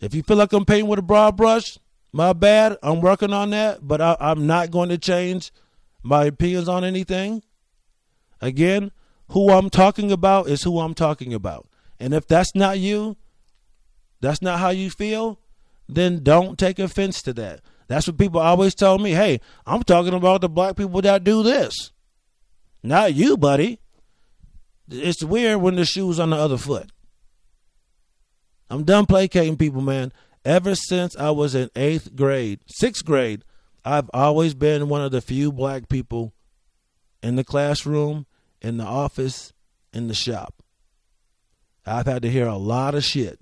if 0.00 0.14
you 0.14 0.22
feel 0.22 0.38
like 0.38 0.54
I'm 0.54 0.64
painting 0.64 0.88
with 0.88 0.98
a 0.98 1.02
broad 1.02 1.36
brush, 1.36 1.78
my 2.10 2.32
bad. 2.32 2.78
I'm 2.82 3.02
working 3.02 3.34
on 3.34 3.50
that, 3.50 3.86
but 3.86 4.00
I, 4.00 4.16
I'm 4.18 4.46
not 4.46 4.70
going 4.70 4.88
to 4.88 4.96
change 4.96 5.52
my 6.02 6.24
opinions 6.24 6.70
on 6.70 6.84
anything. 6.84 7.42
Again, 8.40 8.92
who 9.32 9.50
I'm 9.50 9.68
talking 9.68 10.10
about 10.10 10.48
is 10.48 10.62
who 10.62 10.80
I'm 10.80 10.94
talking 10.94 11.34
about. 11.34 11.68
And 12.00 12.14
if 12.14 12.26
that's 12.26 12.54
not 12.54 12.78
you, 12.78 13.18
that's 14.22 14.40
not 14.40 14.58
how 14.58 14.70
you 14.70 14.88
feel, 14.88 15.38
then 15.86 16.22
don't 16.22 16.58
take 16.58 16.78
offense 16.78 17.20
to 17.22 17.34
that. 17.34 17.60
That's 17.88 18.06
what 18.06 18.16
people 18.16 18.40
always 18.40 18.74
tell 18.74 18.98
me. 18.98 19.10
Hey, 19.10 19.38
I'm 19.66 19.82
talking 19.82 20.14
about 20.14 20.40
the 20.40 20.48
black 20.48 20.76
people 20.76 21.02
that 21.02 21.24
do 21.24 21.42
this. 21.42 21.92
Not 22.82 23.12
you, 23.12 23.36
buddy. 23.36 23.80
It's 24.88 25.22
weird 25.22 25.60
when 25.60 25.74
the 25.76 25.84
shoe's 25.84 26.18
on 26.18 26.30
the 26.30 26.36
other 26.36 26.56
foot. 26.56 26.90
I'm 28.70 28.84
done 28.84 29.06
placating 29.06 29.56
people, 29.56 29.80
man. 29.80 30.12
Ever 30.44 30.74
since 30.74 31.16
I 31.16 31.30
was 31.30 31.54
in 31.54 31.70
eighth 31.74 32.14
grade, 32.14 32.60
sixth 32.66 33.04
grade, 33.04 33.44
I've 33.84 34.10
always 34.12 34.54
been 34.54 34.88
one 34.88 35.02
of 35.02 35.10
the 35.10 35.20
few 35.20 35.52
black 35.52 35.88
people 35.88 36.34
in 37.22 37.36
the 37.36 37.44
classroom, 37.44 38.26
in 38.60 38.76
the 38.76 38.84
office, 38.84 39.52
in 39.92 40.08
the 40.08 40.14
shop. 40.14 40.62
I've 41.86 42.06
had 42.06 42.22
to 42.22 42.30
hear 42.30 42.46
a 42.46 42.56
lot 42.56 42.94
of 42.94 43.04
shit, 43.04 43.38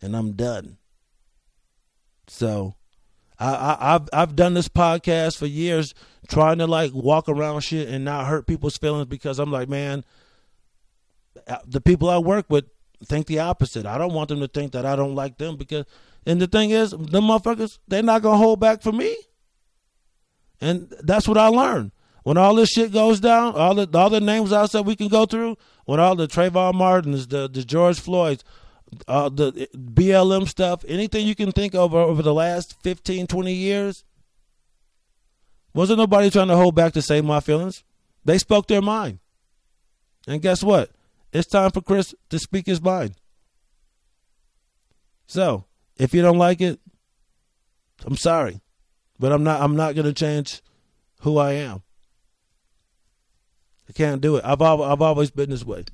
and 0.00 0.14
I'm 0.14 0.32
done. 0.32 0.76
So, 2.28 2.76
I, 3.38 3.92
have 3.92 4.08
I've 4.12 4.36
done 4.36 4.54
this 4.54 4.68
podcast 4.68 5.36
for 5.38 5.46
years 5.46 5.94
trying 6.28 6.58
to 6.58 6.66
like 6.66 6.92
walk 6.94 7.28
around 7.28 7.60
shit 7.60 7.88
and 7.88 8.04
not 8.04 8.26
hurt 8.26 8.46
people's 8.46 8.76
feelings 8.76 9.06
because 9.06 9.38
I'm 9.38 9.50
like, 9.50 9.68
man, 9.68 10.04
uh, 11.48 11.58
the 11.66 11.80
people 11.80 12.08
I 12.08 12.18
work 12.18 12.46
with 12.48 12.66
think 13.06 13.26
the 13.26 13.40
opposite. 13.40 13.86
I 13.86 13.98
don't 13.98 14.12
want 14.12 14.28
them 14.28 14.40
to 14.40 14.48
think 14.48 14.72
that 14.72 14.86
I 14.86 14.96
don't 14.96 15.14
like 15.14 15.38
them 15.38 15.56
because, 15.56 15.84
and 16.26 16.40
the 16.40 16.46
thing 16.46 16.70
is, 16.70 16.90
the 16.90 17.20
motherfuckers, 17.20 17.78
they're 17.88 18.02
not 18.02 18.22
gonna 18.22 18.38
hold 18.38 18.60
back 18.60 18.82
for 18.82 18.92
me. 18.92 19.16
And 20.60 20.92
that's 21.02 21.26
what 21.26 21.38
I 21.38 21.48
learned. 21.48 21.92
When 22.22 22.36
all 22.36 22.54
this 22.54 22.70
shit 22.70 22.92
goes 22.92 23.18
down, 23.18 23.54
all 23.56 23.74
the 23.74 23.88
all 23.98 24.08
the 24.10 24.20
names 24.20 24.52
I 24.52 24.66
said 24.66 24.86
we 24.86 24.94
can 24.96 25.08
go 25.08 25.26
through, 25.26 25.56
when 25.86 25.98
all 25.98 26.14
the 26.14 26.28
Trayvon 26.28 26.74
Martins, 26.74 27.26
the 27.26 27.48
the 27.48 27.64
George 27.64 27.98
Floyds, 27.98 28.44
uh, 29.08 29.28
the 29.28 29.68
BLM 29.74 30.48
stuff, 30.48 30.84
anything 30.86 31.26
you 31.26 31.34
can 31.34 31.50
think 31.50 31.74
of 31.74 31.94
over 31.94 32.22
the 32.22 32.34
last 32.34 32.80
15, 32.82 33.26
20 33.26 33.52
years, 33.52 34.04
wasn't 35.74 35.98
nobody 35.98 36.30
trying 36.30 36.48
to 36.48 36.56
hold 36.56 36.74
back 36.74 36.92
to 36.92 37.02
save 37.02 37.24
my 37.24 37.40
feelings. 37.40 37.82
They 38.24 38.38
spoke 38.38 38.68
their 38.68 38.82
mind. 38.82 39.18
And 40.28 40.40
guess 40.40 40.62
what? 40.62 40.90
It's 41.32 41.48
time 41.48 41.70
for 41.70 41.80
Chris 41.80 42.14
to 42.30 42.38
speak 42.38 42.66
his 42.66 42.82
mind. 42.82 43.14
So, 45.26 45.64
if 45.96 46.12
you 46.12 46.20
don't 46.20 46.38
like 46.38 46.60
it, 46.60 46.78
I'm 48.04 48.16
sorry. 48.16 48.60
But 49.18 49.32
I'm 49.32 49.44
not 49.44 49.60
I'm 49.60 49.76
not 49.76 49.94
going 49.94 50.06
to 50.06 50.12
change 50.12 50.60
who 51.20 51.38
I 51.38 51.52
am. 51.52 51.82
I 53.88 53.92
can't 53.92 54.20
do 54.20 54.36
it. 54.36 54.44
I've 54.44 54.60
I've 54.60 55.02
always 55.02 55.30
been 55.30 55.50
this 55.50 55.64
way. 55.64 55.84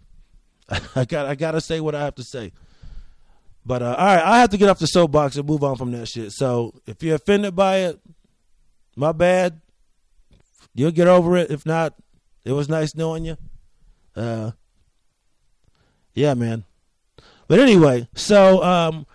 I 0.96 1.04
got 1.04 1.26
I 1.26 1.34
got 1.34 1.52
to 1.52 1.60
say 1.60 1.80
what 1.80 1.94
I 1.94 2.04
have 2.04 2.14
to 2.16 2.24
say. 2.24 2.52
But 3.64 3.82
uh, 3.82 3.96
all 3.98 4.06
right, 4.06 4.24
I 4.24 4.40
have 4.40 4.50
to 4.50 4.56
get 4.56 4.70
off 4.70 4.78
the 4.78 4.86
soapbox 4.86 5.36
and 5.36 5.46
move 5.46 5.62
on 5.62 5.76
from 5.76 5.92
that 5.92 6.08
shit. 6.08 6.32
So 6.32 6.74
if 6.86 7.02
you're 7.02 7.16
offended 7.16 7.54
by 7.54 7.78
it, 7.78 8.00
my 8.96 9.12
bad. 9.12 9.60
You'll 10.74 10.90
get 10.90 11.08
over 11.08 11.36
it. 11.36 11.50
If 11.50 11.66
not, 11.66 11.94
it 12.44 12.52
was 12.52 12.68
nice 12.68 12.94
knowing 12.94 13.24
you. 13.24 13.36
Uh, 14.16 14.52
yeah, 16.18 16.34
man. 16.34 16.64
But 17.46 17.60
anyway, 17.60 18.08
so 18.14 18.62
um, 18.62 19.06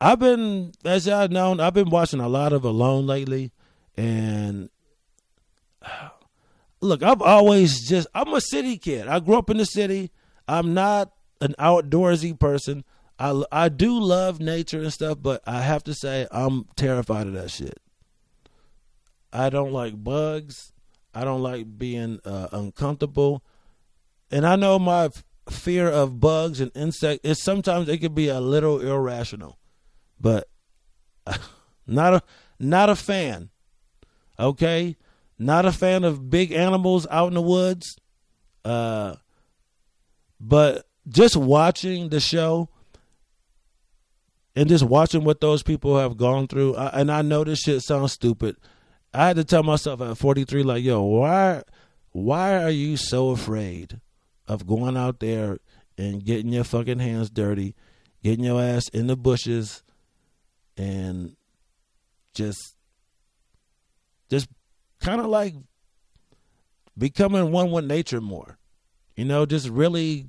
I've 0.00 0.20
been, 0.20 0.72
as 0.84 1.06
y'all 1.06 1.28
known, 1.28 1.60
I've 1.60 1.74
been 1.74 1.90
watching 1.90 2.20
a 2.20 2.28
lot 2.28 2.52
of 2.52 2.64
Alone 2.64 3.06
lately, 3.06 3.50
and 3.96 4.70
look, 6.80 7.02
I've 7.02 7.20
always 7.20 7.86
just 7.86 8.06
I'm 8.14 8.32
a 8.32 8.40
city 8.40 8.78
kid. 8.78 9.08
I 9.08 9.20
grew 9.20 9.36
up 9.36 9.50
in 9.50 9.56
the 9.56 9.64
city. 9.64 10.10
I'm 10.46 10.72
not 10.72 11.12
an 11.40 11.54
outdoorsy 11.58 12.38
person. 12.38 12.84
I 13.18 13.42
I 13.50 13.68
do 13.68 14.00
love 14.00 14.40
nature 14.40 14.80
and 14.80 14.92
stuff, 14.92 15.18
but 15.20 15.42
I 15.46 15.62
have 15.62 15.82
to 15.84 15.94
say 15.94 16.26
I'm 16.30 16.66
terrified 16.76 17.26
of 17.26 17.34
that 17.34 17.50
shit. 17.50 17.78
I 19.32 19.50
don't 19.50 19.72
like 19.72 20.02
bugs. 20.02 20.72
I 21.14 21.24
don't 21.24 21.42
like 21.42 21.76
being 21.76 22.20
uh, 22.24 22.48
uncomfortable, 22.52 23.42
and 24.30 24.46
I 24.46 24.56
know 24.56 24.78
my 24.78 25.10
fear 25.50 25.88
of 25.88 26.20
bugs 26.20 26.60
and 26.60 26.70
insects. 26.74 27.28
Is 27.28 27.42
sometimes 27.42 27.88
it 27.88 27.98
could 27.98 28.14
be 28.14 28.28
a 28.28 28.40
little 28.40 28.80
irrational, 28.80 29.58
but 30.20 30.48
not 31.86 32.14
a 32.14 32.22
not 32.58 32.90
a 32.90 32.96
fan. 32.96 33.50
Okay, 34.38 34.96
not 35.38 35.66
a 35.66 35.72
fan 35.72 36.04
of 36.04 36.30
big 36.30 36.52
animals 36.52 37.06
out 37.10 37.28
in 37.28 37.34
the 37.34 37.42
woods. 37.42 37.96
Uh, 38.64 39.16
but 40.40 40.86
just 41.08 41.36
watching 41.36 42.08
the 42.08 42.20
show 42.20 42.68
and 44.54 44.68
just 44.68 44.84
watching 44.84 45.24
what 45.24 45.40
those 45.40 45.62
people 45.62 45.98
have 45.98 46.16
gone 46.16 46.46
through, 46.46 46.76
I, 46.76 47.00
and 47.00 47.10
I 47.10 47.22
know 47.22 47.44
this 47.44 47.60
shit 47.60 47.82
sounds 47.82 48.12
stupid. 48.12 48.56
I 49.14 49.26
had 49.28 49.36
to 49.36 49.44
tell 49.44 49.62
myself 49.62 50.00
at 50.00 50.16
43, 50.16 50.62
like, 50.62 50.84
yo, 50.84 51.02
why, 51.02 51.62
why 52.10 52.62
are 52.62 52.70
you 52.70 52.96
so 52.96 53.30
afraid 53.30 54.00
of 54.52 54.66
going 54.66 54.96
out 54.96 55.20
there 55.20 55.58
and 55.96 56.24
getting 56.24 56.52
your 56.52 56.64
fucking 56.64 56.98
hands 56.98 57.30
dirty, 57.30 57.74
getting 58.22 58.44
your 58.44 58.60
ass 58.60 58.88
in 58.88 59.06
the 59.06 59.16
bushes, 59.16 59.82
and 60.76 61.36
just, 62.34 62.76
just 64.30 64.48
kind 65.00 65.20
of 65.20 65.26
like 65.26 65.54
becoming 66.96 67.50
one 67.50 67.70
with 67.70 67.84
nature 67.84 68.20
more. 68.20 68.58
You 69.16 69.24
know, 69.24 69.44
just 69.44 69.68
really 69.68 70.26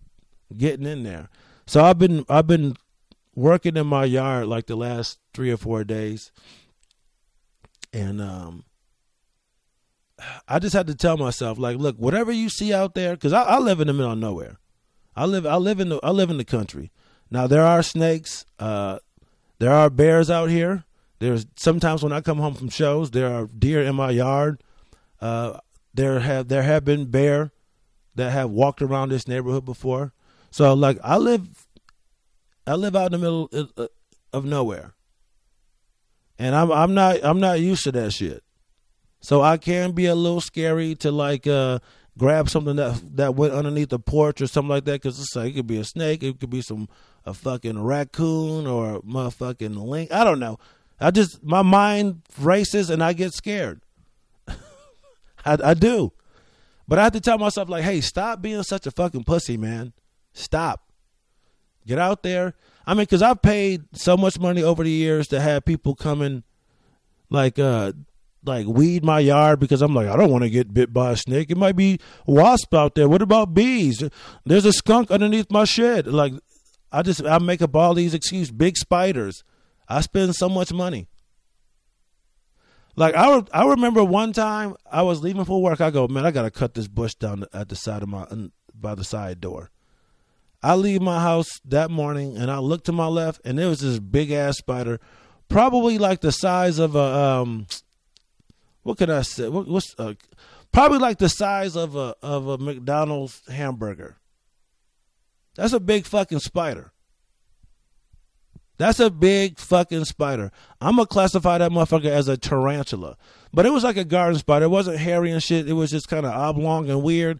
getting 0.55 0.85
in 0.85 1.03
there. 1.03 1.29
So 1.65 1.83
I've 1.83 1.97
been 1.97 2.25
I've 2.27 2.47
been 2.47 2.75
working 3.35 3.77
in 3.77 3.87
my 3.87 4.05
yard 4.05 4.47
like 4.47 4.67
the 4.67 4.75
last 4.75 5.19
three 5.33 5.51
or 5.51 5.57
four 5.57 5.83
days, 5.83 6.31
and 7.93 8.21
um, 8.21 8.65
I 10.47 10.59
just 10.59 10.75
had 10.75 10.87
to 10.87 10.95
tell 10.95 11.17
myself 11.17 11.57
like, 11.57 11.77
look, 11.77 11.97
whatever 11.97 12.31
you 12.31 12.49
see 12.49 12.73
out 12.73 12.95
there, 12.95 13.13
because 13.13 13.33
I, 13.33 13.43
I, 13.43 13.59
live 13.59 13.79
in 13.79 13.87
the 13.87 13.93
middle 13.93 14.11
of 14.11 14.17
nowhere. 14.17 14.59
I 15.15 15.25
live 15.25 15.45
I 15.45 15.55
live 15.55 15.79
in 15.79 15.89
the 15.89 15.99
I 16.03 16.09
live 16.09 16.29
in 16.29 16.37
the 16.37 16.45
country. 16.45 16.91
Now 17.29 17.47
there 17.47 17.63
are 17.63 17.83
snakes. 17.83 18.45
Uh, 18.59 18.99
there 19.59 19.71
are 19.71 19.89
bears 19.89 20.29
out 20.29 20.49
here. 20.49 20.85
There's 21.19 21.45
sometimes 21.55 22.03
when 22.03 22.11
I 22.11 22.21
come 22.21 22.39
home 22.39 22.53
from 22.53 22.69
shows, 22.69 23.11
there 23.11 23.33
are 23.33 23.47
deer 23.47 23.81
in 23.81 23.95
my 23.95 24.11
yard. 24.11 24.61
Uh, 25.21 25.59
there 25.93 26.19
have 26.19 26.47
there 26.47 26.63
have 26.63 26.83
been 26.83 27.05
bear 27.05 27.51
that 28.15 28.31
have 28.31 28.49
walked 28.49 28.81
around 28.81 29.09
this 29.09 29.27
neighborhood 29.27 29.65
before. 29.65 30.13
So 30.51 30.73
like 30.73 30.97
I 31.03 31.17
live, 31.17 31.67
I 32.67 32.75
live 32.75 32.95
out 32.95 33.07
in 33.07 33.11
the 33.13 33.17
middle 33.19 33.49
of, 33.51 33.71
uh, 33.77 33.87
of 34.31 34.45
nowhere, 34.45 34.93
and 36.37 36.55
I'm 36.55 36.71
I'm 36.71 36.93
not 36.93 37.23
I'm 37.23 37.39
not 37.39 37.59
used 37.59 37.83
to 37.85 37.91
that 37.93 38.13
shit. 38.13 38.43
So 39.23 39.41
I 39.41 39.55
can 39.55 39.93
be 39.93 40.05
a 40.05 40.15
little 40.15 40.41
scary 40.41 40.95
to 40.95 41.09
like 41.09 41.47
uh, 41.47 41.79
grab 42.17 42.49
something 42.49 42.75
that 42.75 43.01
that 43.15 43.35
went 43.35 43.53
underneath 43.53 43.89
the 43.89 43.97
porch 43.97 44.41
or 44.41 44.47
something 44.47 44.69
like 44.69 44.83
that 44.83 45.01
because 45.01 45.17
it's 45.17 45.33
like 45.33 45.51
it 45.51 45.55
could 45.55 45.67
be 45.67 45.77
a 45.77 45.85
snake, 45.85 46.21
it 46.21 46.41
could 46.41 46.49
be 46.49 46.61
some 46.61 46.89
a 47.25 47.33
fucking 47.33 47.81
raccoon 47.81 48.67
or 48.67 48.95
a 48.95 49.01
motherfucking 49.01 49.77
link. 49.77 50.11
I 50.11 50.25
don't 50.25 50.39
know. 50.39 50.59
I 50.99 51.11
just 51.11 51.41
my 51.41 51.61
mind 51.61 52.21
races 52.37 52.89
and 52.89 53.01
I 53.01 53.13
get 53.13 53.33
scared. 53.33 53.79
I, 55.45 55.57
I 55.63 55.73
do, 55.73 56.11
but 56.85 56.99
I 56.99 57.03
have 57.03 57.13
to 57.13 57.21
tell 57.21 57.37
myself 57.37 57.69
like, 57.69 57.85
hey, 57.85 58.01
stop 58.01 58.41
being 58.41 58.61
such 58.63 58.85
a 58.87 58.91
fucking 58.91 59.23
pussy, 59.23 59.55
man. 59.55 59.93
Stop. 60.33 60.91
Get 61.87 61.97
out 61.97 62.23
there. 62.23 62.55
I 62.85 62.93
mean, 62.93 63.03
because 63.03 63.21
I've 63.21 63.41
paid 63.41 63.85
so 63.93 64.17
much 64.17 64.37
money 64.37 64.63
over 64.63 64.83
the 64.83 64.91
years 64.91 65.27
to 65.27 65.39
have 65.39 65.63
people 65.63 65.95
coming, 65.95 66.43
like, 67.29 67.57
uh, 67.57 67.93
like 68.45 68.67
weed 68.67 69.03
my 69.03 69.19
yard 69.19 69.59
because 69.59 69.81
I'm 69.81 69.93
like, 69.93 70.07
I 70.07 70.15
don't 70.15 70.31
want 70.31 70.43
to 70.43 70.49
get 70.49 70.73
bit 70.73 70.93
by 70.93 71.11
a 71.11 71.17
snake. 71.17 71.49
It 71.49 71.57
might 71.57 71.75
be 71.75 71.99
wasp 72.25 72.73
out 72.73 72.95
there. 72.95 73.07
What 73.07 73.21
about 73.21 73.53
bees? 73.53 74.03
There's 74.45 74.65
a 74.65 74.73
skunk 74.73 75.11
underneath 75.11 75.51
my 75.51 75.65
shed. 75.65 76.07
Like, 76.07 76.33
I 76.91 77.01
just 77.01 77.25
I 77.25 77.39
make 77.39 77.61
up 77.61 77.75
all 77.75 77.93
these 77.93 78.13
excuses. 78.13 78.51
Big 78.51 78.77
spiders. 78.77 79.43
I 79.87 80.01
spend 80.01 80.35
so 80.35 80.49
much 80.49 80.71
money. 80.71 81.07
Like 82.95 83.15
I, 83.15 83.41
I 83.51 83.65
remember 83.67 84.03
one 84.03 84.33
time 84.33 84.75
I 84.89 85.01
was 85.01 85.23
leaving 85.23 85.45
for 85.45 85.61
work. 85.61 85.81
I 85.81 85.89
go, 85.89 86.07
man, 86.07 86.25
I 86.25 86.31
gotta 86.31 86.51
cut 86.51 86.75
this 86.75 86.87
bush 86.87 87.15
down 87.15 87.45
at 87.53 87.69
the 87.69 87.75
side 87.75 88.03
of 88.03 88.09
my 88.09 88.27
by 88.73 88.95
the 88.95 89.03
side 89.03 89.41
door. 89.41 89.71
I 90.61 90.75
leave 90.75 91.01
my 91.01 91.19
house 91.19 91.49
that 91.65 91.91
morning 91.91 92.37
and 92.37 92.49
I 92.49 92.59
look 92.59 92.83
to 92.85 92.91
my 92.91 93.07
left 93.07 93.41
and 93.43 93.57
there 93.57 93.67
was 93.67 93.81
this 93.81 93.99
big 93.99 94.31
ass 94.31 94.57
spider, 94.57 94.99
probably 95.49 95.97
like 95.97 96.21
the 96.21 96.31
size 96.31 96.79
of 96.79 96.95
a 96.95 96.99
um, 96.99 97.65
what 98.83 98.97
could 98.97 99.09
I 99.09 99.21
say? 99.23 99.49
What, 99.49 99.67
what's 99.67 99.95
uh, 99.97 100.13
probably 100.71 100.99
like 100.99 101.17
the 101.17 101.29
size 101.29 101.75
of 101.75 101.95
a 101.95 102.15
of 102.21 102.47
a 102.47 102.57
McDonald's 102.57 103.41
hamburger. 103.47 104.17
That's 105.55 105.73
a 105.73 105.79
big 105.79 106.05
fucking 106.05 106.39
spider. 106.39 106.91
That's 108.77 108.99
a 108.99 109.09
big 109.09 109.59
fucking 109.59 110.05
spider. 110.05 110.51
I'm 110.81 110.95
gonna 110.95 111.07
classify 111.07 111.57
that 111.59 111.71
motherfucker 111.71 112.05
as 112.09 112.27
a 112.27 112.37
tarantula. 112.37 113.17
But 113.53 113.65
it 113.65 113.69
was 113.69 113.83
like 113.83 113.97
a 113.97 114.03
garden 114.03 114.39
spider. 114.39 114.65
It 114.65 114.69
wasn't 114.69 114.97
hairy 114.97 115.31
and 115.31 115.41
shit. 115.41 115.69
It 115.69 115.73
was 115.73 115.91
just 115.91 116.07
kind 116.07 116.25
of 116.25 116.33
oblong 116.33 116.89
and 116.89 117.03
weird. 117.03 117.39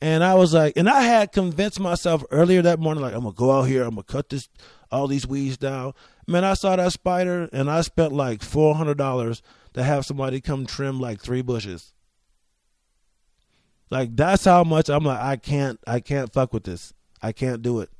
And 0.00 0.22
I 0.22 0.34
was 0.34 0.52
like, 0.52 0.76
and 0.76 0.88
I 0.88 1.02
had 1.02 1.32
convinced 1.32 1.80
myself 1.80 2.22
earlier 2.30 2.60
that 2.62 2.78
morning, 2.78 3.02
like, 3.02 3.14
I'm 3.14 3.22
gonna 3.22 3.34
go 3.34 3.52
out 3.52 3.62
here, 3.62 3.84
I'm 3.84 3.90
gonna 3.90 4.02
cut 4.02 4.28
this 4.28 4.48
all 4.92 5.08
these 5.08 5.26
weeds 5.26 5.56
down. 5.56 5.94
Man, 6.26 6.44
I 6.44 6.54
saw 6.54 6.76
that 6.76 6.92
spider 6.92 7.48
and 7.52 7.70
I 7.70 7.80
spent 7.80 8.12
like 8.12 8.42
four 8.42 8.74
hundred 8.74 8.98
dollars 8.98 9.42
to 9.74 9.82
have 9.82 10.06
somebody 10.06 10.40
come 10.40 10.66
trim 10.66 11.00
like 11.00 11.20
three 11.20 11.42
bushes. 11.42 11.92
Like 13.90 14.16
that's 14.16 14.44
how 14.44 14.64
much 14.64 14.88
I'm 14.88 15.04
like, 15.04 15.20
I 15.20 15.36
can't 15.36 15.78
I 15.86 16.00
can't 16.00 16.32
fuck 16.32 16.52
with 16.52 16.64
this. 16.64 16.94
I 17.22 17.32
can't 17.32 17.62
do 17.62 17.80
it 17.80 17.90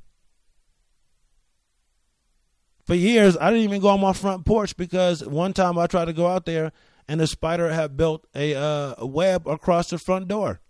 for 2.84 2.94
years, 2.94 3.37
I 3.40 3.50
didn't 3.50 3.64
even 3.64 3.80
go 3.80 3.88
on 3.88 4.00
my 4.00 4.12
front 4.12 4.44
porch 4.44 4.76
because 4.76 5.24
one 5.24 5.52
time 5.52 5.78
I 5.78 5.87
tried 5.87 6.04
to 6.06 6.12
go 6.12 6.26
out 6.26 6.44
there 6.44 6.72
and 7.08 7.20
the 7.20 7.26
spider 7.26 7.70
had 7.72 7.96
built 7.96 8.26
a, 8.34 8.54
uh, 8.54 8.94
a 8.98 9.06
web 9.06 9.48
across 9.48 9.90
the 9.90 9.98
front 9.98 10.28
door. 10.28 10.60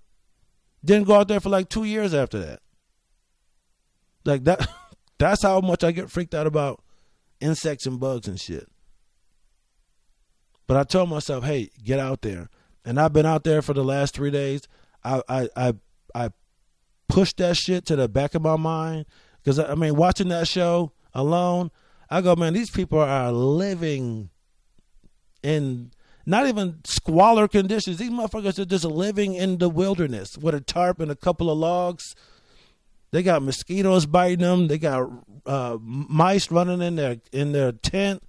Didn't 0.85 1.07
go 1.07 1.15
out 1.15 1.29
there 1.29 1.41
for 1.41 1.49
like 1.49 1.69
two 1.69 1.85
years 1.85 2.15
after 2.15 2.39
that. 2.39 2.61
Like 4.25 4.45
that, 4.45 4.69
that's 5.19 5.43
how 5.43 5.61
much 5.61 5.83
I 5.83 5.91
get 5.91 6.11
freaked 6.11 6.35
out 6.35 6.47
about 6.47 6.83
insects 7.41 7.87
and 7.87 7.99
bugs 7.99 8.29
and 8.29 8.41
shit. 8.41 8.69
But 10.67 10.77
I 10.77 10.85
told 10.85 11.11
myself, 11.11 11.45
hey, 11.45 11.71
get 11.83 11.99
out 11.99 12.23
there. 12.23 12.49
and 12.85 13.01
I've 13.01 13.13
been 13.13 13.27
out 13.27 13.45
there 13.45 13.63
for 13.63 13.73
the 13.75 13.85
last 13.85 14.15
three 14.15 14.31
days. 14.31 14.63
I 15.03 15.23
I 15.29 15.49
I, 15.57 15.73
I 16.15 16.29
pushed 17.09 17.39
that 17.39 17.57
shit 17.57 17.87
to 17.87 17.97
the 17.97 18.09
back 18.09 18.35
of 18.35 18.43
my 18.43 18.57
mind 18.57 19.07
because 19.43 19.59
I 19.59 19.75
mean, 19.75 19.97
watching 19.97 20.29
that 20.29 20.49
show 20.49 20.93
alone, 21.13 21.71
I 22.11 22.21
go, 22.21 22.37
man, 22.37 22.53
these 22.55 22.71
people 22.71 22.99
are 23.01 23.33
living 23.33 24.31
in 25.43 25.91
not 26.27 26.47
even 26.47 26.81
squalor 26.85 27.49
conditions. 27.49 27.99
These 27.99 28.11
motherfuckers 28.11 28.59
are 28.59 28.65
just 28.65 28.85
living 28.85 29.35
in 29.35 29.59
the 29.59 29.69
wilderness 29.69 30.39
with 30.39 30.55
a 30.55 30.61
tarp 30.61 31.01
and 31.01 31.11
a 31.11 31.17
couple 31.17 31.51
of 31.51 31.59
logs. 31.59 32.15
They 33.11 33.23
got 33.23 33.43
mosquitoes 33.43 34.07
biting 34.07 34.39
them. 34.39 34.69
They 34.69 34.79
got 34.79 35.09
uh, 35.47 35.77
mice 35.81 36.51
running 36.51 36.83
in 36.83 36.97
their 36.97 37.19
in 37.33 37.53
their 37.53 37.73
tent. 37.73 38.23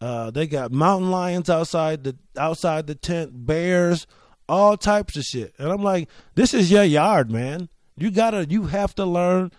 Uh, 0.00 0.30
they 0.30 0.46
got 0.46 0.72
mountain 0.72 1.10
lions 1.10 1.48
outside 1.48 2.04
the 2.04 2.16
outside 2.36 2.86
the 2.86 2.94
tent, 2.94 3.46
bears, 3.46 4.06
all 4.48 4.76
types 4.76 5.16
of 5.16 5.22
shit. 5.22 5.54
And 5.58 5.70
I'm 5.70 5.82
like, 5.82 6.08
this 6.34 6.52
is 6.54 6.70
your 6.70 6.84
yard, 6.84 7.30
man. 7.30 7.68
You 7.96 8.10
gotta, 8.10 8.46
you 8.48 8.64
have 8.64 8.94
to 8.96 9.04
learn 9.04 9.52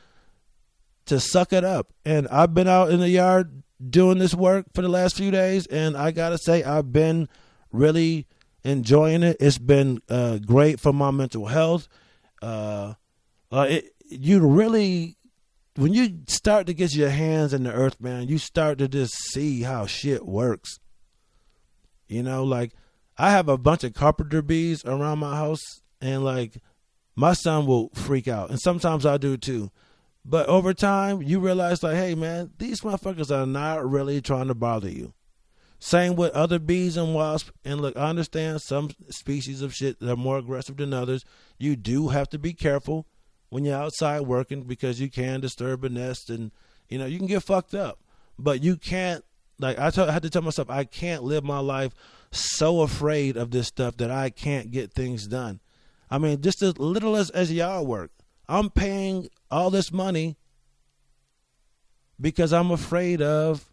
to 1.06 1.20
suck 1.20 1.54
it 1.54 1.64
up. 1.64 1.94
And 2.04 2.28
I've 2.28 2.54
been 2.54 2.68
out 2.68 2.92
in 2.92 3.00
the 3.00 3.10
yard 3.10 3.64
doing 3.90 4.18
this 4.18 4.34
work 4.34 4.66
for 4.74 4.82
the 4.82 4.90
last 4.90 5.16
few 5.16 5.32
days, 5.32 5.68
and 5.68 5.96
I 5.96 6.12
gotta 6.12 6.38
say, 6.38 6.64
I've 6.64 6.92
been 6.92 7.30
really 7.72 8.28
enjoying 8.64 9.24
it. 9.24 9.38
It's 9.40 9.58
been 9.58 10.02
uh, 10.10 10.40
great 10.40 10.80
for 10.80 10.92
my 10.92 11.12
mental 11.12 11.46
health. 11.46 11.88
Uh, 12.42 12.94
uh, 13.52 13.68
it, 13.70 13.94
you 14.10 14.46
really, 14.46 15.18
when 15.76 15.94
you 15.94 16.22
start 16.28 16.68
to 16.68 16.74
get 16.74 16.96
your 16.96 17.10
hands 17.10 17.54
in 17.54 17.64
the 17.64 17.74
earth, 17.74 18.00
man, 18.00 18.28
you 18.28 18.38
start 18.38 18.78
to 18.80 18.88
just 18.88 19.14
see 19.32 19.62
how 19.62 19.86
shit 19.86 20.26
works. 20.26 20.80
You 22.08 22.24
know, 22.24 22.44
like 22.44 22.74
I 23.18 23.32
have 23.32 23.50
a 23.50 23.58
bunch 23.58 23.84
of 23.84 23.94
carpenter 23.94 24.42
bees 24.42 24.86
around 24.86 25.20
my 25.20 25.36
house, 25.36 25.82
and 26.02 26.24
like 26.24 26.58
my 27.16 27.34
son 27.34 27.66
will 27.66 27.90
freak 27.94 28.28
out, 28.28 28.50
and 28.50 28.60
sometimes 28.60 29.06
I 29.06 29.18
do 29.18 29.38
too. 29.38 29.72
But 30.28 30.48
over 30.48 30.74
time, 30.74 31.22
you 31.22 31.40
realize, 31.40 31.84
like, 31.84 31.96
hey, 31.96 32.16
man, 32.16 32.52
these 32.58 32.82
motherfuckers 32.82 33.30
are 33.30 33.46
not 33.46 33.88
really 33.88 34.22
trying 34.22 34.48
to 34.48 34.56
bother 34.56 34.90
you. 34.90 35.14
Same 35.78 36.16
with 36.16 36.34
other 36.34 36.58
bees 36.58 36.98
and 36.98 37.14
wasps. 37.14 37.52
And 37.64 37.80
look, 37.80 37.96
I 37.96 38.10
understand 38.10 38.62
some 38.62 38.90
species 39.10 39.62
of 39.62 39.76
shit 39.76 40.00
that 40.00 40.12
are 40.12 40.16
more 40.16 40.40
aggressive 40.40 40.78
than 40.78 40.94
others. 40.94 41.24
You 41.60 41.76
do 41.76 42.08
have 42.08 42.28
to 42.30 42.40
be 42.40 42.54
careful 42.54 43.06
when 43.56 43.64
you're 43.64 43.78
outside 43.78 44.20
working 44.20 44.64
because 44.64 45.00
you 45.00 45.10
can 45.10 45.40
disturb 45.40 45.86
a 45.86 45.90
nest 45.90 46.30
and, 46.30 46.52
you 46.90 46.98
know, 46.98 47.06
you 47.06 47.18
can 47.18 47.26
get 47.26 47.42
fucked 47.42 47.74
up. 47.74 48.02
But 48.38 48.62
you 48.62 48.76
can't, 48.76 49.24
like, 49.60 49.80
I, 49.80 49.92
t- 49.92 50.02
I 50.02 50.12
had 50.12 50.24
to 50.24 50.30
tell 50.30 50.42
myself, 50.42 50.70
I 50.70 50.84
can't 50.84 51.24
live 51.24 51.46
my 51.46 51.60
life 51.60 51.94
so 52.32 52.82
afraid 52.82 53.38
of 53.38 53.52
this 53.52 53.68
stuff 53.68 53.96
that 53.96 54.12
I 54.12 54.30
can't 54.30 54.72
get 54.72 54.92
things 54.92 55.26
done. 55.26 55.62
I 56.12 56.18
mean, 56.18 56.42
just 56.42 56.62
as 56.62 56.78
little 56.78 57.16
as, 57.16 57.30
as 57.30 57.50
y'all 57.50 57.86
work. 57.86 58.12
I'm 58.50 58.70
paying 58.70 59.30
all 59.50 59.70
this 59.70 59.90
money 59.90 60.36
because 62.20 62.52
I'm 62.52 62.72
afraid 62.72 63.22
of 63.22 63.72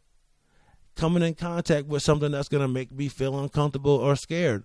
coming 0.94 1.24
in 1.24 1.34
contact 1.34 1.88
with 1.88 2.04
something 2.04 2.30
that's 2.30 2.48
going 2.48 2.62
to 2.62 2.68
make 2.68 2.92
me 2.92 3.08
feel 3.08 3.36
uncomfortable 3.36 3.96
or 3.96 4.14
scared. 4.14 4.62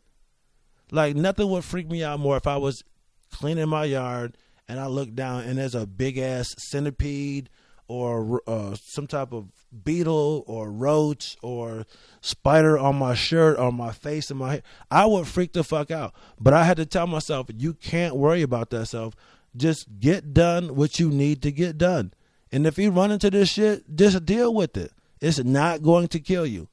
Like 0.91 1.15
nothing 1.15 1.49
would 1.49 1.63
freak 1.63 1.89
me 1.89 2.03
out 2.03 2.19
more 2.19 2.37
if 2.37 2.45
I 2.45 2.57
was 2.57 2.83
cleaning 3.31 3.69
my 3.69 3.85
yard 3.85 4.37
and 4.67 4.79
I 4.79 4.87
look 4.87 5.13
down 5.13 5.43
and 5.43 5.57
there's 5.57 5.75
a 5.75 5.85
big 5.85 6.17
ass 6.17 6.53
centipede 6.57 7.49
or 7.87 8.41
uh, 8.47 8.75
some 8.75 9.07
type 9.07 9.31
of 9.31 9.47
beetle 9.83 10.43
or 10.45 10.71
roach 10.71 11.37
or 11.41 11.85
spider 12.21 12.77
on 12.77 12.97
my 12.97 13.13
shirt 13.13 13.57
or 13.57 13.71
my 13.71 13.91
face 13.91 14.29
and 14.29 14.39
my 14.39 14.51
hair. 14.51 14.63
I 14.91 15.05
would 15.05 15.27
freak 15.27 15.53
the 15.53 15.63
fuck 15.63 15.89
out. 15.89 16.13
But 16.39 16.53
I 16.53 16.65
had 16.65 16.77
to 16.77 16.85
tell 16.85 17.07
myself, 17.07 17.47
you 17.55 17.73
can't 17.73 18.15
worry 18.15 18.41
about 18.41 18.69
that 18.71 18.87
self. 18.87 19.15
Just 19.55 19.99
get 19.99 20.33
done 20.33 20.75
what 20.75 20.99
you 20.99 21.09
need 21.09 21.41
to 21.43 21.51
get 21.51 21.77
done. 21.77 22.13
And 22.51 22.67
if 22.67 22.77
you 22.77 22.91
run 22.91 23.11
into 23.11 23.29
this 23.29 23.49
shit, 23.49 23.95
just 23.95 24.25
deal 24.25 24.53
with 24.53 24.75
it. 24.77 24.91
It's 25.21 25.39
not 25.39 25.81
going 25.81 26.09
to 26.09 26.19
kill 26.19 26.45
you. 26.45 26.67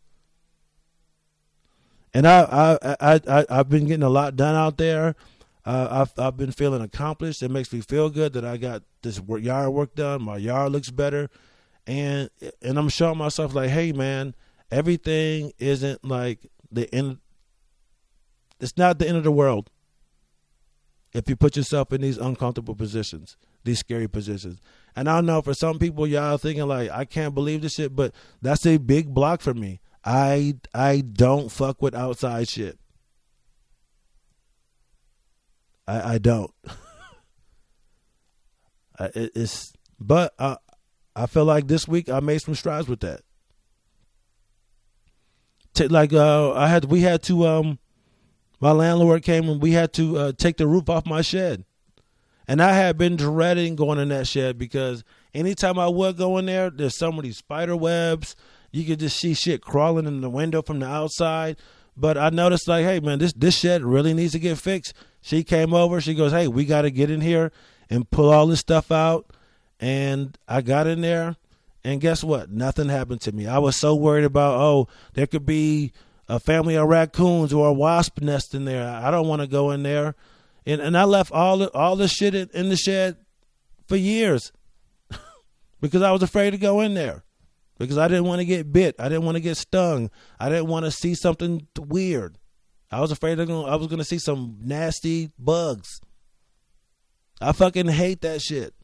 And 2.13 2.27
I, 2.29 2.79
I, 2.83 2.97
I, 3.01 3.21
I, 3.29 3.47
I've 3.51 3.69
been 3.69 3.87
getting 3.87 4.05
a 4.05 4.09
lot 4.09 4.37
done 4.37 4.55
out 4.55 4.79
there. 4.79 5.17
Uh, 5.67 5.89
I've, 5.91 6.19
I've 6.19 6.37
been 6.37 6.53
feeling 6.53 6.83
accomplished. 6.83 7.43
It 7.43 7.51
makes 7.51 7.73
me 7.73 7.81
feel 7.81 8.11
good 8.11 8.35
that 8.35 8.45
I 8.45 8.57
got 8.59 8.83
this 9.03 9.19
work, 9.19 9.43
yard 9.43 9.71
work 9.73 9.95
done. 9.95 10.23
My 10.23 10.37
yard 10.37 10.73
looks 10.73 10.91
better, 10.91 11.31
and 11.87 12.29
and 12.61 12.79
I'm 12.79 12.91
showing 12.91 13.19
myself 13.19 13.55
like, 13.55 13.71
hey 13.71 13.93
man, 13.93 14.35
everything 14.71 15.53
isn't 15.59 16.05
like 16.05 16.47
the 16.71 16.93
end. 16.95 17.19
It's 18.61 18.77
not 18.77 18.99
the 18.99 19.09
end 19.09 19.17
of 19.17 19.25
the 19.25 19.33
world. 19.33 19.71
If 21.15 21.29
you 21.29 21.37
put 21.37 21.57
yourself 21.57 21.93
in 21.93 22.01
these 22.01 22.19
uncomfortable 22.19 22.75
positions, 22.75 23.37
these 23.63 23.79
scary 23.79 24.09
positions, 24.09 24.61
and 24.95 25.09
I 25.09 25.21
know 25.23 25.41
for 25.41 25.55
some 25.55 25.79
people, 25.79 26.07
y'all 26.07 26.37
thinking 26.37 26.67
like, 26.67 26.91
I 26.91 27.05
can't 27.05 27.35
believe 27.35 27.63
this 27.63 27.75
shit, 27.75 27.97
but 27.97 28.13
that's 28.43 28.67
a 28.67 28.77
big 28.77 29.15
block 29.15 29.41
for 29.41 29.55
me. 29.55 29.81
I 30.05 30.57
I 30.75 31.01
don't 31.01 31.51
fuck 31.51 31.81
with 31.81 31.95
outside 31.95 32.49
shit. 32.49 32.79
I 35.87 36.15
I 36.15 36.19
don't. 36.19 36.51
I, 38.99 39.07
it, 39.07 39.33
it's 39.35 39.73
but 39.99 40.35
I 40.39 40.57
I 41.17 41.27
feel 41.27 41.45
like 41.45 41.69
this 41.69 41.87
week 41.87 42.09
I 42.09 42.21
made 42.21 42.39
some 42.39 42.55
strides 42.55 42.89
with 42.89 43.01
that. 43.01 43.21
T- 45.75 45.89
like 45.89 46.13
uh, 46.13 46.53
I 46.53 46.69
had 46.69 46.87
we 46.87 47.01
had 47.01 47.23
to 47.25 47.47
um 47.47 47.79
my 48.61 48.73
landlord 48.73 49.23
came 49.23 49.49
and 49.49 49.61
we 49.61 49.73
had 49.73 49.93
to 49.95 50.17
uh, 50.17 50.33
take 50.33 50.57
the 50.57 50.67
roof 50.67 50.89
off 50.89 51.07
my 51.07 51.21
shed. 51.21 51.65
And 52.47 52.63
I 52.63 52.73
had 52.73 52.99
been 52.99 53.17
dreading 53.17 53.75
going 53.75 53.99
in 53.99 54.09
that 54.09 54.27
shed 54.27 54.59
because 54.59 55.03
anytime 55.33 55.79
I 55.79 55.89
would 55.89 56.17
go 56.17 56.39
in 56.39 56.47
there, 56.47 56.71
there's 56.71 56.97
so 56.97 57.11
many 57.11 57.33
spider 57.33 57.77
webs. 57.77 58.37
You 58.71 58.85
could 58.85 59.01
just 59.01 59.19
see 59.19 59.35
shit 59.35 59.63
crawling 59.63 60.07
in 60.07 60.21
the 60.21 60.31
window 60.31 60.63
from 60.63 60.81
the 60.81 60.87
outside. 60.87 61.57
But 61.97 62.19
I 62.19 62.31
noticed 62.31 62.69
like, 62.69 62.85
hey 62.85 63.01
man, 63.01 63.19
this 63.19 63.33
this 63.33 63.57
shed 63.59 63.83
really 63.83 64.15
needs 64.15 64.33
to 64.33 64.39
get 64.39 64.59
fixed. 64.59 64.95
She 65.25 65.43
came 65.43 65.73
over, 65.73 66.03
she 66.03 66.13
goes, 66.13 66.33
Hey, 66.33 66.49
we 66.49 66.67
gotta 66.67 66.91
get 66.91 67.11
in 67.11 67.23
here 67.23 67.51
and 67.89 68.11
pull 68.11 68.31
all 68.31 68.47
this 68.47 68.61
stuff 68.61 68.93
out. 68.93 69.31
And 69.81 70.37
I 70.47 70.61
got 70.61 70.87
in 70.87 71.01
there 71.01 71.37
and 71.83 71.99
guess 71.99 72.23
what? 72.23 72.51
Nothing 72.51 72.91
happened 72.91 73.23
to 73.23 73.33
me. 73.33 73.47
I 73.47 73.57
was 73.57 73.81
so 73.81 73.95
worried 73.95 74.25
about, 74.25 74.61
oh, 74.61 74.89
there 75.15 75.27
could 75.27 75.47
be 75.47 75.93
a 76.29 76.39
family 76.39 76.75
of 76.75 76.89
raccoons 76.89 77.55
or 77.55 77.69
a 77.69 77.73
wasp 77.73 78.21
nest 78.21 78.55
in 78.55 78.67
there. 78.67 78.87
I 78.87 79.11
don't 79.11 79.27
want 79.27 79.41
to 79.41 79.49
go 79.49 79.71
in 79.71 79.83
there 79.83 80.15
and 80.67 80.83
and 80.83 80.97
I 80.97 81.05
left 81.05 81.33
all 81.33 81.57
the 81.57 81.73
all 81.73 81.97
the 81.97 82.07
shit 82.07 82.35
in 82.35 82.69
the 82.69 82.77
shed 82.77 83.17
for 83.87 83.97
years 83.97 84.53
because 85.81 86.03
I 86.03 86.13
was 86.13 86.23
afraid 86.23 86.51
to 86.51 86.59
go 86.59 86.81
in 86.81 86.93
there 86.93 87.25
because 87.79 87.97
I 87.97 88.09
didn't 88.09 88.25
want 88.25 88.41
to 88.41 88.45
get 88.45 88.73
bit. 88.73 88.95
I 88.99 89.09
didn't 89.09 89.25
want 89.25 89.37
to 89.37 89.41
get 89.41 89.57
stung. 89.57 90.11
I 90.39 90.51
didn't 90.51 90.67
want 90.67 90.85
to 90.85 90.91
see 90.91 91.15
something 91.15 91.67
weird. 91.79 92.37
I 92.91 93.01
was 93.01 93.11
afraid 93.11 93.39
of 93.39 93.51
I 93.51 93.77
was 93.77 93.87
going 93.87 93.99
to 93.99 94.05
see 94.05 94.19
some 94.19 94.59
nasty 94.63 95.31
bugs. 95.39 96.01
I 97.41 97.53
fucking 97.53 97.89
hate 97.89 98.21
that 98.23 98.41
shit. 98.41 98.75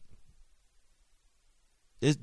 It's 2.01 2.17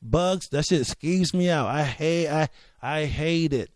bugs. 0.00 0.48
That 0.50 0.64
shit 0.64 0.82
skeeves 0.82 1.34
me 1.34 1.50
out. 1.50 1.66
I 1.66 1.82
hate. 1.82 2.28
I 2.28 2.48
I 2.80 3.04
hate 3.06 3.52
it. 3.52 3.70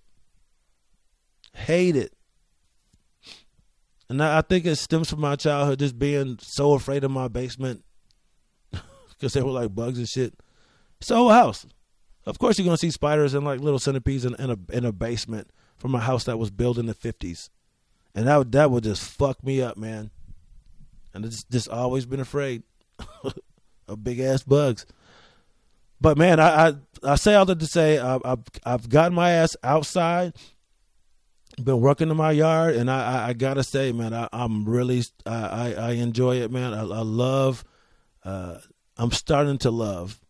Hate 1.54 1.96
it. 1.96 2.12
And 4.08 4.22
I, 4.22 4.38
I 4.38 4.42
think 4.42 4.64
it 4.64 4.76
stems 4.76 5.10
from 5.10 5.20
my 5.20 5.36
childhood 5.36 5.80
just 5.80 5.98
being 5.98 6.38
so 6.40 6.74
afraid 6.74 7.04
of 7.04 7.10
my 7.10 7.28
basement 7.28 7.84
because 9.10 9.32
they 9.32 9.42
were 9.42 9.50
like 9.50 9.74
bugs 9.74 9.98
and 9.98 10.08
shit. 10.08 10.34
It's 11.00 11.10
a 11.10 11.16
whole 11.16 11.30
house. 11.30 11.66
Of 12.24 12.38
course, 12.38 12.58
you're 12.58 12.64
gonna 12.64 12.78
see 12.78 12.90
spiders 12.90 13.34
and 13.34 13.44
like 13.44 13.60
little 13.60 13.78
centipedes 13.78 14.24
in, 14.24 14.34
in 14.36 14.50
a 14.50 14.58
in 14.72 14.84
a 14.84 14.92
basement 14.92 15.50
from 15.78 15.94
a 15.94 16.00
house 16.00 16.24
that 16.24 16.38
was 16.38 16.50
built 16.50 16.78
in 16.78 16.86
the 16.86 16.94
fifties, 16.94 17.50
and 18.14 18.26
that 18.26 18.52
that 18.52 18.70
would 18.70 18.84
just 18.84 19.02
fuck 19.02 19.42
me 19.44 19.62
up, 19.62 19.76
man. 19.76 20.10
And 21.14 21.24
it's 21.24 21.44
just 21.44 21.68
always 21.68 22.06
been 22.06 22.20
afraid 22.20 22.62
of 23.88 24.04
big 24.04 24.20
ass 24.20 24.42
bugs. 24.42 24.86
But 26.00 26.18
man, 26.18 26.38
I, 26.38 26.68
I 26.68 26.74
I 27.02 27.14
say 27.16 27.34
all 27.34 27.46
that 27.46 27.60
to 27.60 27.66
say 27.66 27.98
I, 27.98 28.18
I've 28.24 28.44
I've 28.64 28.88
gotten 28.88 29.14
my 29.14 29.30
ass 29.30 29.56
outside 29.62 30.34
been 31.64 31.80
working 31.80 32.10
in 32.10 32.16
my 32.16 32.32
yard, 32.32 32.76
and 32.76 32.90
I, 32.90 33.24
I, 33.24 33.28
I 33.28 33.32
gotta 33.32 33.64
say, 33.64 33.92
man, 33.92 34.14
I, 34.14 34.28
am 34.32 34.64
really 34.64 35.02
I, 35.26 35.74
I 35.74 35.90
enjoy 35.92 36.36
it, 36.36 36.50
man. 36.50 36.72
I, 36.74 36.80
I 36.80 37.02
love. 37.02 37.64
Uh, 38.24 38.58
I'm 38.96 39.10
starting 39.12 39.58
to 39.58 39.70
love, 39.70 40.20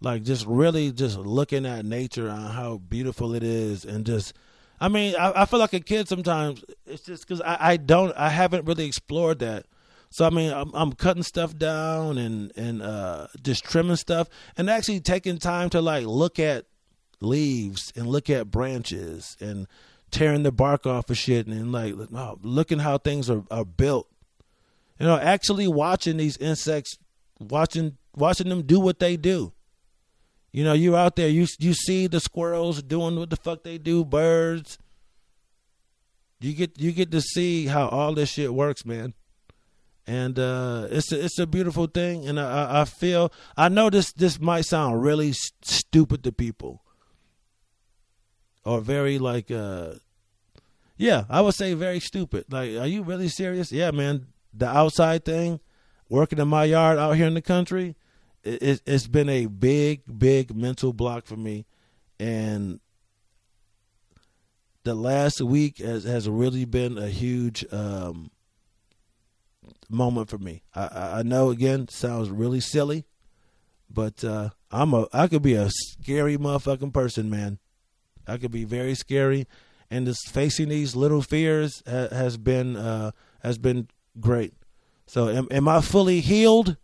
like 0.00 0.22
just 0.22 0.46
really 0.46 0.92
just 0.92 1.18
looking 1.18 1.66
at 1.66 1.84
nature 1.84 2.28
and 2.28 2.48
how 2.48 2.78
beautiful 2.78 3.34
it 3.34 3.42
is, 3.42 3.84
and 3.84 4.04
just. 4.04 4.34
I 4.80 4.88
mean, 4.88 5.14
I, 5.16 5.42
I 5.42 5.44
feel 5.46 5.58
like 5.58 5.72
a 5.72 5.80
kid 5.80 6.08
sometimes. 6.08 6.64
It's 6.86 7.04
just 7.04 7.26
because 7.26 7.40
I, 7.40 7.56
I 7.60 7.76
don't, 7.76 8.12
I 8.16 8.28
haven't 8.28 8.66
really 8.66 8.86
explored 8.86 9.38
that. 9.40 9.66
So 10.10 10.24
I 10.26 10.30
mean, 10.30 10.52
I'm, 10.52 10.70
I'm 10.74 10.92
cutting 10.92 11.22
stuff 11.22 11.56
down 11.56 12.18
and 12.18 12.52
and 12.56 12.82
uh, 12.82 13.26
just 13.42 13.64
trimming 13.64 13.96
stuff, 13.96 14.28
and 14.56 14.70
actually 14.70 15.00
taking 15.00 15.38
time 15.38 15.68
to 15.70 15.80
like 15.80 16.06
look 16.06 16.38
at 16.38 16.66
leaves 17.20 17.92
and 17.96 18.06
look 18.06 18.30
at 18.30 18.50
branches 18.50 19.36
and 19.40 19.66
tearing 20.10 20.42
the 20.42 20.52
bark 20.52 20.86
off 20.86 21.10
of 21.10 21.18
shit 21.18 21.46
and 21.46 21.72
like 21.72 21.94
oh, 22.14 22.38
looking 22.42 22.78
how 22.78 22.98
things 22.98 23.28
are, 23.28 23.44
are 23.50 23.64
built. 23.64 24.08
You 24.98 25.06
know, 25.06 25.18
actually 25.18 25.68
watching 25.68 26.16
these 26.16 26.36
insects, 26.38 26.98
watching 27.38 27.96
watching 28.14 28.48
them 28.48 28.62
do 28.62 28.80
what 28.80 28.98
they 28.98 29.16
do. 29.16 29.52
You 30.56 30.64
know, 30.64 30.72
you 30.72 30.96
out 30.96 31.16
there, 31.16 31.28
you 31.28 31.46
you 31.58 31.74
see 31.74 32.06
the 32.06 32.18
squirrels 32.18 32.82
doing 32.82 33.18
what 33.18 33.28
the 33.28 33.36
fuck 33.36 33.62
they 33.62 33.76
do, 33.76 34.06
birds. 34.06 34.78
You 36.40 36.54
get 36.54 36.80
you 36.80 36.92
get 36.92 37.10
to 37.10 37.20
see 37.20 37.66
how 37.66 37.88
all 37.88 38.14
this 38.14 38.30
shit 38.30 38.54
works, 38.54 38.86
man. 38.86 39.12
And 40.06 40.38
uh, 40.38 40.86
it's 40.90 41.12
a, 41.12 41.22
it's 41.26 41.38
a 41.38 41.46
beautiful 41.46 41.88
thing, 41.88 42.26
and 42.26 42.40
I, 42.40 42.80
I 42.80 42.84
feel 42.86 43.30
I 43.54 43.68
know 43.68 43.90
this 43.90 44.14
this 44.14 44.40
might 44.40 44.64
sound 44.64 45.02
really 45.02 45.34
stupid 45.60 46.24
to 46.24 46.32
people, 46.32 46.82
or 48.64 48.80
very 48.80 49.18
like 49.18 49.50
uh, 49.50 49.96
yeah, 50.96 51.24
I 51.28 51.42
would 51.42 51.54
say 51.54 51.74
very 51.74 52.00
stupid. 52.00 52.46
Like, 52.50 52.70
are 52.76 52.86
you 52.86 53.02
really 53.02 53.28
serious? 53.28 53.70
Yeah, 53.70 53.90
man. 53.90 54.28
The 54.54 54.68
outside 54.68 55.26
thing, 55.26 55.60
working 56.08 56.38
in 56.38 56.48
my 56.48 56.64
yard 56.64 56.96
out 56.96 57.16
here 57.16 57.26
in 57.26 57.34
the 57.34 57.42
country, 57.42 57.94
it, 58.46 58.82
has 58.86 59.06
been 59.08 59.28
a 59.28 59.46
big, 59.46 60.02
big 60.18 60.54
mental 60.54 60.92
block 60.92 61.26
for 61.26 61.36
me, 61.36 61.66
and 62.18 62.80
the 64.84 64.94
last 64.94 65.40
week 65.40 65.78
has 65.78 66.04
has 66.04 66.28
really 66.28 66.64
been 66.64 66.96
a 66.96 67.08
huge 67.08 67.64
um, 67.72 68.30
moment 69.88 70.28
for 70.28 70.38
me. 70.38 70.62
I, 70.74 71.18
I 71.18 71.22
know 71.22 71.50
again 71.50 71.88
sounds 71.88 72.30
really 72.30 72.60
silly, 72.60 73.04
but 73.90 74.22
uh, 74.24 74.50
I'm 74.70 74.94
a 74.94 75.06
I 75.12 75.26
could 75.26 75.42
be 75.42 75.54
a 75.54 75.68
scary 75.70 76.36
motherfucking 76.36 76.92
person, 76.92 77.28
man. 77.28 77.58
I 78.26 78.38
could 78.38 78.50
be 78.52 78.64
very 78.64 78.94
scary, 78.94 79.46
and 79.90 80.06
just 80.06 80.28
facing 80.28 80.68
these 80.68 80.96
little 80.96 81.22
fears 81.22 81.82
ha- 81.86 82.08
has 82.10 82.36
been 82.36 82.76
uh, 82.76 83.10
has 83.42 83.58
been 83.58 83.88
great. 84.20 84.54
So 85.06 85.28
am, 85.28 85.48
am 85.50 85.68
I 85.68 85.80
fully 85.80 86.20
healed? 86.20 86.76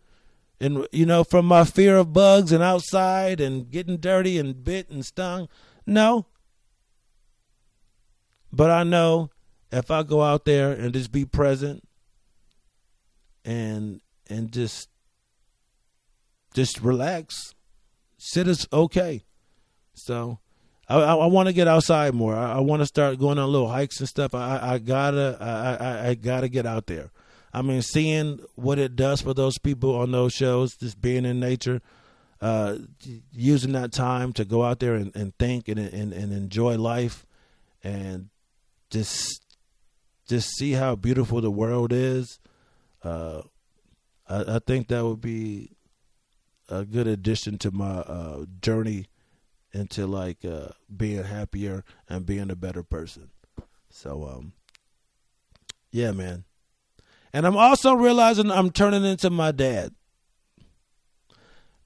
And 0.63 0.87
you 0.93 1.07
know, 1.07 1.25
from 1.25 1.45
my 1.47 1.65
fear 1.65 1.97
of 1.97 2.13
bugs 2.13 2.53
and 2.53 2.63
outside 2.63 3.41
and 3.41 3.69
getting 3.69 3.97
dirty 3.97 4.39
and 4.39 4.63
bit 4.63 4.89
and 4.89 5.05
stung? 5.05 5.49
No. 5.87 6.27
But 8.53 8.71
I 8.71 8.85
know 8.85 9.31
if 9.73 9.91
I 9.91 10.05
go 10.05 10.23
out 10.23 10.45
there 10.45 10.71
and 10.71 10.95
just 10.95 11.11
be 11.11 11.25
present 11.25 11.83
and 13.45 14.01
and 14.31 14.53
just 14.53 14.89
just 16.55 16.81
relax, 16.81 17.55
sit 18.17 18.47
is 18.47 18.69
okay. 18.73 19.25
So 19.95 20.39
I, 20.89 20.95
I, 20.95 21.15
I 21.17 21.27
want 21.27 21.49
to 21.49 21.53
get 21.53 21.67
outside 21.67 22.15
more. 22.15 22.37
I, 22.37 22.53
I 22.53 22.61
want 22.61 22.83
to 22.83 22.87
start 22.87 23.19
going 23.19 23.41
on 23.41 23.51
little 23.51 23.69
hikes 23.69 23.99
and 23.99 24.09
stuff. 24.09 24.33
I, 24.33 24.61
I 24.63 24.79
gotta 24.79 25.39
I, 25.41 25.75
I, 25.75 26.09
I 26.11 26.15
gotta 26.15 26.49
get 26.49 26.67
out 26.67 26.87
there. 26.87 27.11
I 27.53 27.63
mean, 27.63 27.83
seeing 27.83 28.41
what 28.55 28.79
it 28.79 28.97
does 28.97 29.21
for 29.21 29.35
those 29.35 29.59
people 29.59 29.95
on 29.95 30.13
those 30.13 30.33
shows, 30.33 30.75
just 30.77 31.01
being 31.01 31.25
in 31.25 31.39
nature, 31.39 31.83
uh, 32.41 32.79
using 33.31 33.73
that 33.73 33.93
time 33.93 34.33
to 34.35 34.45
go 34.45 34.65
out 34.65 34.81
there 34.81 34.95
and, 34.95 35.15
and 35.15 35.37
think 35.39 35.69
and, 35.69 35.79
and, 35.79 36.13
and 36.13 36.33
enjoy 36.33 36.77
life, 36.77 37.27
and 37.85 38.31
just 38.91 39.45
just 40.27 40.49
see 40.57 40.73
how 40.73 40.97
beautiful 40.97 41.41
the 41.41 41.51
world 41.51 41.93
is. 41.93 42.41
Uh, 43.03 43.43
I, 44.29 44.57
I, 44.57 44.59
think 44.61 44.89
that 44.89 45.05
would 45.05 45.21
be 45.21 45.73
a 46.69 46.85
good 46.85 47.07
addition 47.07 47.59
to 47.59 47.71
my 47.71 47.99
uh, 47.99 48.45
journey 48.61 49.07
into 49.73 50.07
like 50.07 50.45
uh, 50.45 50.69
being 50.95 51.25
happier 51.25 51.85
and 52.09 52.25
being 52.25 52.51
a 52.51 52.57
better 52.57 52.83
person. 52.83 53.31
So, 53.91 54.25
um, 54.25 54.53
yeah, 55.91 56.13
man. 56.13 56.45
And 57.33 57.47
I'm 57.47 57.57
also 57.57 57.95
realizing 57.95 58.51
I'm 58.51 58.71
turning 58.71 59.05
into 59.05 59.31
my 59.31 59.53
dad 59.53 59.95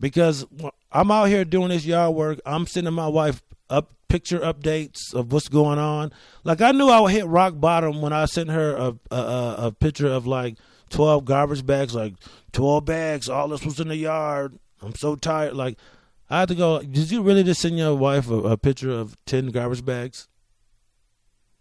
because 0.00 0.44
I'm 0.90 1.10
out 1.10 1.28
here 1.28 1.44
doing 1.44 1.68
this 1.68 1.86
yard 1.86 2.14
work. 2.14 2.40
I'm 2.44 2.66
sending 2.66 2.94
my 2.94 3.08
wife 3.08 3.42
up 3.70 3.92
picture 4.08 4.38
updates 4.40 5.14
of 5.14 5.32
what's 5.32 5.48
going 5.48 5.78
on. 5.78 6.12
Like 6.44 6.60
I 6.60 6.72
knew 6.72 6.88
I 6.88 7.00
would 7.00 7.12
hit 7.12 7.26
rock 7.26 7.54
bottom 7.56 8.00
when 8.00 8.12
I 8.12 8.24
sent 8.26 8.50
her 8.50 8.74
a 8.76 9.14
a, 9.14 9.54
a 9.58 9.72
picture 9.72 10.08
of 10.08 10.26
like 10.26 10.56
12 10.90 11.24
garbage 11.24 11.66
bags, 11.66 11.94
like 11.94 12.14
12 12.52 12.84
bags. 12.84 13.28
All 13.28 13.48
this 13.48 13.64
was 13.64 13.80
in 13.80 13.88
the 13.88 13.96
yard. 13.96 14.58
I'm 14.82 14.94
so 14.94 15.16
tired. 15.16 15.54
Like 15.54 15.78
I 16.28 16.40
had 16.40 16.48
to 16.48 16.54
go. 16.54 16.80
Did 16.80 17.10
you 17.10 17.22
really 17.22 17.44
just 17.44 17.60
send 17.60 17.78
your 17.78 17.94
wife 17.94 18.28
a, 18.30 18.34
a 18.34 18.56
picture 18.56 18.90
of 18.90 19.16
10 19.26 19.48
garbage 19.48 19.84
bags? 19.84 20.28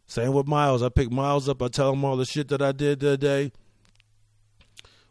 Same 0.08 0.34
with 0.34 0.48
Miles. 0.48 0.84
I 0.84 0.90
pick 0.90 1.12
Miles 1.12 1.50
up. 1.50 1.62
I 1.62 1.68
tell 1.68 1.94
him 1.94 2.06
all 2.06 2.16
the 2.16 2.26
shit 2.26 2.48
that 2.50 2.62
I 2.62 2.72
did 2.72 3.00
that 3.00 3.18
day. 3.18 3.52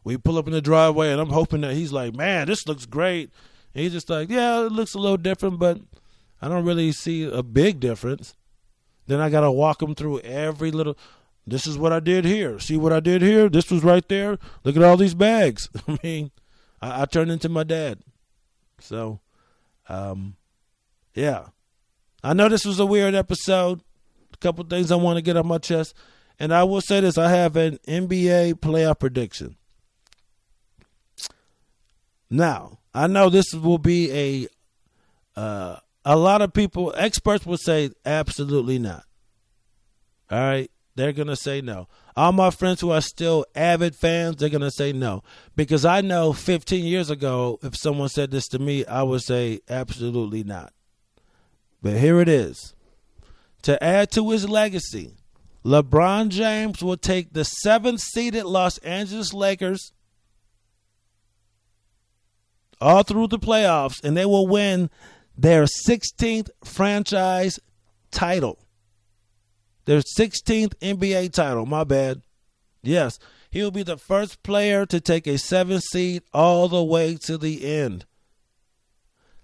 We 0.05 0.19
pull 0.19 0.39
up 0.39 0.47
in 0.47 0.53
the 0.53 0.61
driveway, 0.61 1.11
and 1.11 1.21
I'm 1.21 1.31
hoping 1.31 1.63
that 1.63 1.75
he's 1.75 1.93
like, 1.93 2.15
"Man, 2.15 2.47
this 2.47 2.67
looks 2.69 2.87
great." 2.87 3.31
And 3.75 3.83
he's 3.83 3.93
just 3.93 4.11
like, 4.11 4.29
"Yeah, 4.29 4.67
it 4.67 4.73
looks 4.73 4.95
a 4.95 4.99
little 4.99 5.17
different, 5.17 5.59
but 5.59 5.81
I 6.41 6.49
don't 6.49 6.65
really 6.67 6.93
see 6.93 7.25
a 7.25 7.43
big 7.43 7.81
difference." 7.81 8.35
Then 9.07 9.21
I 9.21 9.31
gotta 9.31 9.51
walk 9.51 9.83
him 9.83 9.95
through 9.95 10.21
every 10.21 10.71
little. 10.71 10.97
This 11.47 11.67
is 11.67 11.77
what 11.77 11.93
I 11.93 12.01
did 12.01 12.25
here. 12.25 12.59
See 12.59 12.77
what 12.77 12.93
I 12.93 13.01
did 13.01 13.21
here? 13.21 13.49
This 13.49 13.71
was 13.71 13.83
right 13.83 14.07
there. 14.09 14.39
Look 14.63 14.77
at 14.77 14.83
all 14.83 14.97
these 14.97 15.15
bags. 15.15 15.69
I 15.89 15.99
mean, 16.03 16.31
I, 16.81 17.03
I 17.03 17.05
turned 17.07 17.31
into 17.31 17.49
my 17.49 17.65
dad. 17.65 18.01
So, 18.79 19.21
um, 19.89 20.37
yeah. 21.15 21.49
I 22.23 22.33
know 22.33 22.49
this 22.49 22.65
was 22.65 22.81
a 22.81 22.87
weird 22.87 23.15
episode. 23.15 23.83
A 24.33 24.37
couple 24.39 24.65
things 24.65 24.91
I 24.91 24.97
want 24.97 25.19
to 25.19 25.23
get 25.23 25.37
on 25.37 25.47
my 25.47 25.59
chest. 25.59 25.95
And 26.39 26.53
I 26.53 26.65
will 26.65 26.81
say 26.81 27.01
this 27.01 27.19
I 27.19 27.31
have 27.31 27.57
an 27.57 27.79
NBA 27.87 28.55
playoff 28.55 28.99
prediction. 28.99 29.57
Now, 32.35 32.81
I 32.93 33.07
know 33.07 33.31
this 33.31 33.55
will 33.55 33.79
be 33.79 34.11
a 35.37 35.39
uh, 35.41 35.77
a 36.05 36.17
lot 36.17 36.43
of 36.43 36.53
people 36.53 36.93
experts 36.97 37.47
will 37.47 37.57
say 37.57 37.91
absolutely 38.05 38.81
not. 38.81 39.05
All 40.33 40.41
right, 40.41 40.69
they're 40.97 41.13
to 41.13 41.37
say 41.37 41.61
no. 41.61 41.87
All 42.17 42.33
my 42.33 42.51
friends 42.51 42.81
who 42.81 42.91
are 42.91 43.01
still 43.01 43.47
avid 43.55 43.95
fans, 43.95 44.37
they're 44.37 44.49
to 44.49 44.71
say 44.73 44.93
no 44.93 45.23
because 45.55 45.85
I 45.85 46.01
know 46.01 46.33
15 46.33 46.85
years 46.85 47.09
ago 47.09 47.61
if 47.63 47.77
someone 47.77 48.09
said 48.09 48.33
this 48.33 48.49
to 48.49 48.59
me, 48.59 48.85
I 48.85 49.05
would 49.05 49.23
say 49.23 49.61
absolutely 49.69 50.43
not. 50.43 50.73
But 51.83 51.99
here 51.99 52.21
it 52.21 52.29
is. 52.29 52.75
To 53.63 53.83
add 53.83 54.11
to 54.11 54.31
his 54.31 54.49
legacy, 54.49 55.15
LeBron 55.65 56.31
James 56.31 56.83
will 56.83 56.97
take 56.97 57.33
the 57.33 57.45
seventh 57.45 58.01
seeded 58.01 58.45
Los 58.45 58.79
Angeles 58.79 59.33
Lakers 59.33 59.93
all 62.85 63.03
through 63.03 63.29
the 63.29 63.39
playoffs, 63.39 64.05
and 64.05 64.15
they 64.15 64.27
will 64.27 64.47
win 64.47 64.91
their 65.39 65.65
16th 65.65 66.51
franchise 66.63 67.59
title. 68.11 68.59
Their 69.87 70.01
16th 70.01 70.75
NBA 70.81 71.33
title. 71.33 71.65
My 71.65 71.85
bad. 71.85 72.21
Yes, 72.83 73.19
he'll 73.51 73.71
be 73.71 73.83
the 73.83 73.97
first 73.97 74.43
player 74.43 74.85
to 74.85 75.01
take 75.01 75.27
a 75.27 75.39
seven 75.39 75.81
seed 75.81 76.25
all 76.35 76.69
the 76.69 76.85
way 76.85 77.17
to 77.23 77.39
the 77.39 77.65
end. 77.65 78.05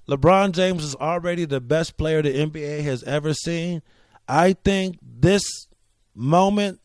LeBron 0.06 0.52
James 0.52 0.84
is 0.84 0.94
already 0.96 1.46
the 1.46 1.60
best 1.62 1.96
player 1.96 2.20
the 2.20 2.34
NBA 2.34 2.82
has 2.82 3.02
ever 3.04 3.32
seen. 3.32 3.80
I 4.28 4.52
think 4.52 4.98
this 5.00 5.42
moment, 6.14 6.80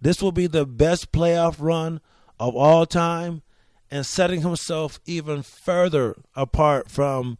this 0.00 0.22
will 0.22 0.32
be 0.32 0.46
the 0.46 0.64
best 0.64 1.10
playoff 1.10 1.56
run 1.58 2.00
of 2.38 2.54
all 2.54 2.86
time 2.86 3.42
and 3.90 4.04
setting 4.04 4.42
himself 4.42 5.00
even 5.06 5.42
further 5.42 6.16
apart 6.34 6.90
from 6.90 7.38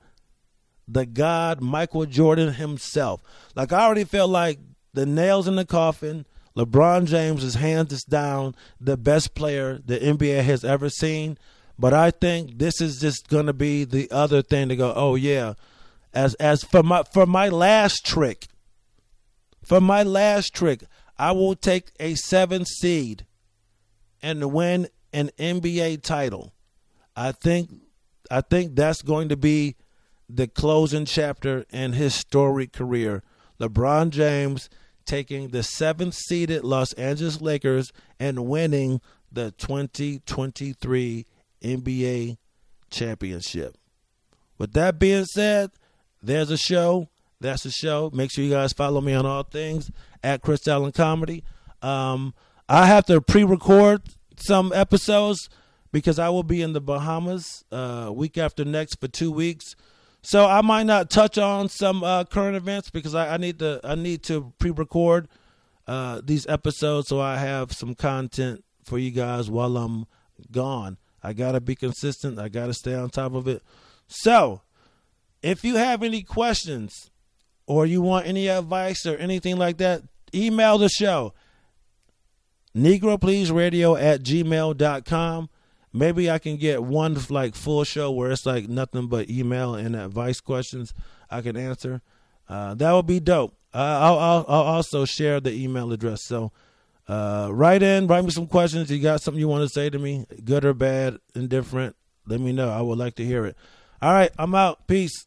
the 0.87 1.05
God 1.05 1.61
Michael 1.61 2.07
Jordan 2.07 2.55
himself. 2.55 3.23
Like 3.55 3.73
I 3.73 3.85
already 3.85 4.05
felt 4.05 4.31
like 4.31 4.59
the 4.95 5.07
nails 5.07 5.47
in 5.47 5.57
the 5.57 5.67
coffin. 5.67 6.27
LeBron 6.57 7.07
James 7.07 7.45
is 7.45 7.55
hands 7.55 8.03
down 8.05 8.55
the 8.81 8.97
best 8.97 9.35
player 9.35 9.79
the 9.85 9.99
NBA 9.99 10.43
has 10.43 10.65
ever 10.65 10.89
seen. 10.89 11.39
But 11.79 11.95
I 11.95 12.11
think 12.11 12.59
this 12.59 12.81
is 12.81 12.99
just 12.99 13.29
gonna 13.29 13.53
be 13.53 13.85
the 13.85 14.11
other 14.11 14.43
thing 14.43 14.69
to 14.69 14.77
go, 14.77 14.93
oh 14.97 15.15
yeah. 15.15 15.55
As 16.13 16.35
as 16.35 16.65
for 16.65 16.83
my 16.83 17.05
for 17.05 17.27
my 17.27 17.49
last 17.49 18.05
trick, 18.05 18.49
for 19.63 19.81
my 19.81 20.03
last 20.03 20.55
trick, 20.55 20.83
I 21.19 21.33
will 21.33 21.55
take 21.55 21.93
a 22.01 22.15
seven 22.15 22.65
seed 22.65 23.27
and 24.23 24.53
win 24.53 24.89
an 25.13 25.31
NBA 25.39 26.03
title. 26.03 26.53
I 27.17 27.33
think 27.33 27.71
I 28.31 28.41
think 28.43 28.77
that's 28.77 29.03
going 29.03 29.29
to 29.31 29.37
be 29.37 29.77
the 30.29 30.47
closing 30.47 31.05
chapter 31.05 31.65
in 31.71 31.95
his 31.95 32.15
storied 32.15 32.73
career. 32.73 33.23
LeBron 33.61 34.11
James 34.11 34.69
taking 35.05 35.49
the 35.49 35.63
seventh 35.63 36.15
seeded 36.15 36.65
Los 36.65 36.93
Angeles 36.93 37.41
Lakers 37.41 37.93
and 38.21 38.47
winning 38.47 39.01
the 39.33 39.51
2023 39.53 41.27
NBA 41.63 42.37
championship. 42.91 43.77
With 44.59 44.73
that 44.75 44.99
being 44.99 45.25
said, 45.25 45.71
there's 46.23 46.51
a 46.51 46.59
show. 46.59 47.09
That's 47.41 47.63
the 47.63 47.71
show. 47.71 48.11
Make 48.13 48.31
sure 48.31 48.45
you 48.45 48.51
guys 48.51 48.73
follow 48.73 49.01
me 49.01 49.15
on 49.15 49.25
all 49.25 49.45
things 49.45 49.91
at 50.23 50.43
Chris 50.43 50.67
Allen 50.67 50.93
Comedy. 50.93 51.45
Um, 51.81 52.35
I 52.69 52.87
have 52.87 53.07
to 53.07 53.21
pre-record 53.21 54.03
some 54.41 54.73
episodes 54.73 55.49
because 55.93 56.19
I 56.19 56.29
will 56.29 56.43
be 56.43 56.63
in 56.63 56.73
the 56.73 56.81
Bahamas 56.81 57.65
uh, 57.73 58.11
week 58.15 58.39
after 58.39 58.65
next 58.65 59.01
for 59.01 59.09
two 59.09 59.31
weeks. 59.31 59.75
So 60.23 60.47
I 60.47 60.61
might 60.63 60.85
not 60.85 61.11
touch 61.11 61.39
on 61.39 61.69
some 61.69 62.03
uh, 62.03 62.25
current 62.25 62.57
events 62.57 62.91
because 62.91 63.15
I, 63.15 63.35
I, 63.35 63.37
need 63.37 63.59
to 63.61 63.81
I 63.85 63.95
need 63.95 64.23
to 64.25 64.53
pre-record 64.59 65.29
uh, 65.87 66.21
these 66.23 66.47
episodes 66.47 67.09
so 67.09 67.21
I 67.21 67.37
have 67.39 67.73
some 67.73 67.95
content 67.95 68.65
for 68.85 68.99
you 68.99 69.11
guys 69.11 69.51
while 69.51 69.77
I'm 69.77 70.07
gone. 70.51 70.99
I 71.23 71.33
gotta 71.33 71.61
be 71.61 71.75
consistent. 71.75 72.39
I 72.39 72.49
gotta 72.49 72.75
stay 72.75 72.95
on 72.95 73.11
top 73.11 73.35
of 73.35 73.49
it. 73.49 73.63
So, 74.07 74.63
if 75.43 75.65
you 75.65 75.77
have 75.77 76.03
any 76.03 76.23
questions 76.23 77.11
or 77.67 77.87
you 77.87 78.01
want 78.01 78.27
any 78.27 78.49
advice 78.49 79.07
or 79.07 79.17
anything 79.17 79.57
like 79.57 79.79
that, 79.79 80.03
email 80.35 80.79
the 80.79 80.89
show. 80.89 81.35
Negro 82.77 83.21
Please 83.21 83.51
at 83.51 84.23
gmail.com. 84.23 85.49
Maybe 85.93 86.31
I 86.31 86.39
can 86.39 86.57
get 86.57 86.83
one 86.83 87.17
like 87.31 87.55
full 87.55 87.85
show 87.85 88.11
where 88.11 88.31
it's 88.31 88.45
like 88.45 88.69
nothing 88.69 89.07
but 89.07 89.31
email 89.31 89.75
and 89.75 89.97
advice 89.97 90.41
questions 90.41 90.93
I 91.31 91.41
can 91.41 91.57
answer. 91.57 92.03
Uh, 92.49 92.75
that 92.75 92.93
would 92.93 93.07
be 93.07 93.21
dope. 93.21 93.55
Uh, 93.75 93.79
I'll, 93.79 94.19
I'll, 94.19 94.45
I'll 94.49 94.63
also 94.63 95.05
share 95.05 95.41
the 95.41 95.53
email 95.53 95.93
address. 95.93 96.25
So 96.25 96.53
uh, 97.09 97.49
write 97.51 97.83
in, 97.83 98.07
write 98.07 98.25
me 98.25 98.31
some 98.31 98.47
questions. 98.47 98.91
You 98.91 99.01
got 99.01 99.23
something 99.23 99.41
you 99.41 99.49
want 99.49 99.63
to 99.63 99.69
say 99.69 99.89
to 99.91 99.99
me, 99.99 100.27
good 100.45 100.65
or 100.65 100.75
bad, 100.75 101.19
indifferent? 101.35 101.97
Let 102.27 102.41
me 102.41 102.53
know. 102.53 102.69
I 102.69 102.83
would 102.83 102.99
like 102.99 103.15
to 103.17 103.25
hear 103.25 103.47
it. 103.47 103.57
All 104.03 104.13
right, 104.13 104.31
I'm 104.39 104.55
out. 104.55 104.87
Peace. 104.87 105.27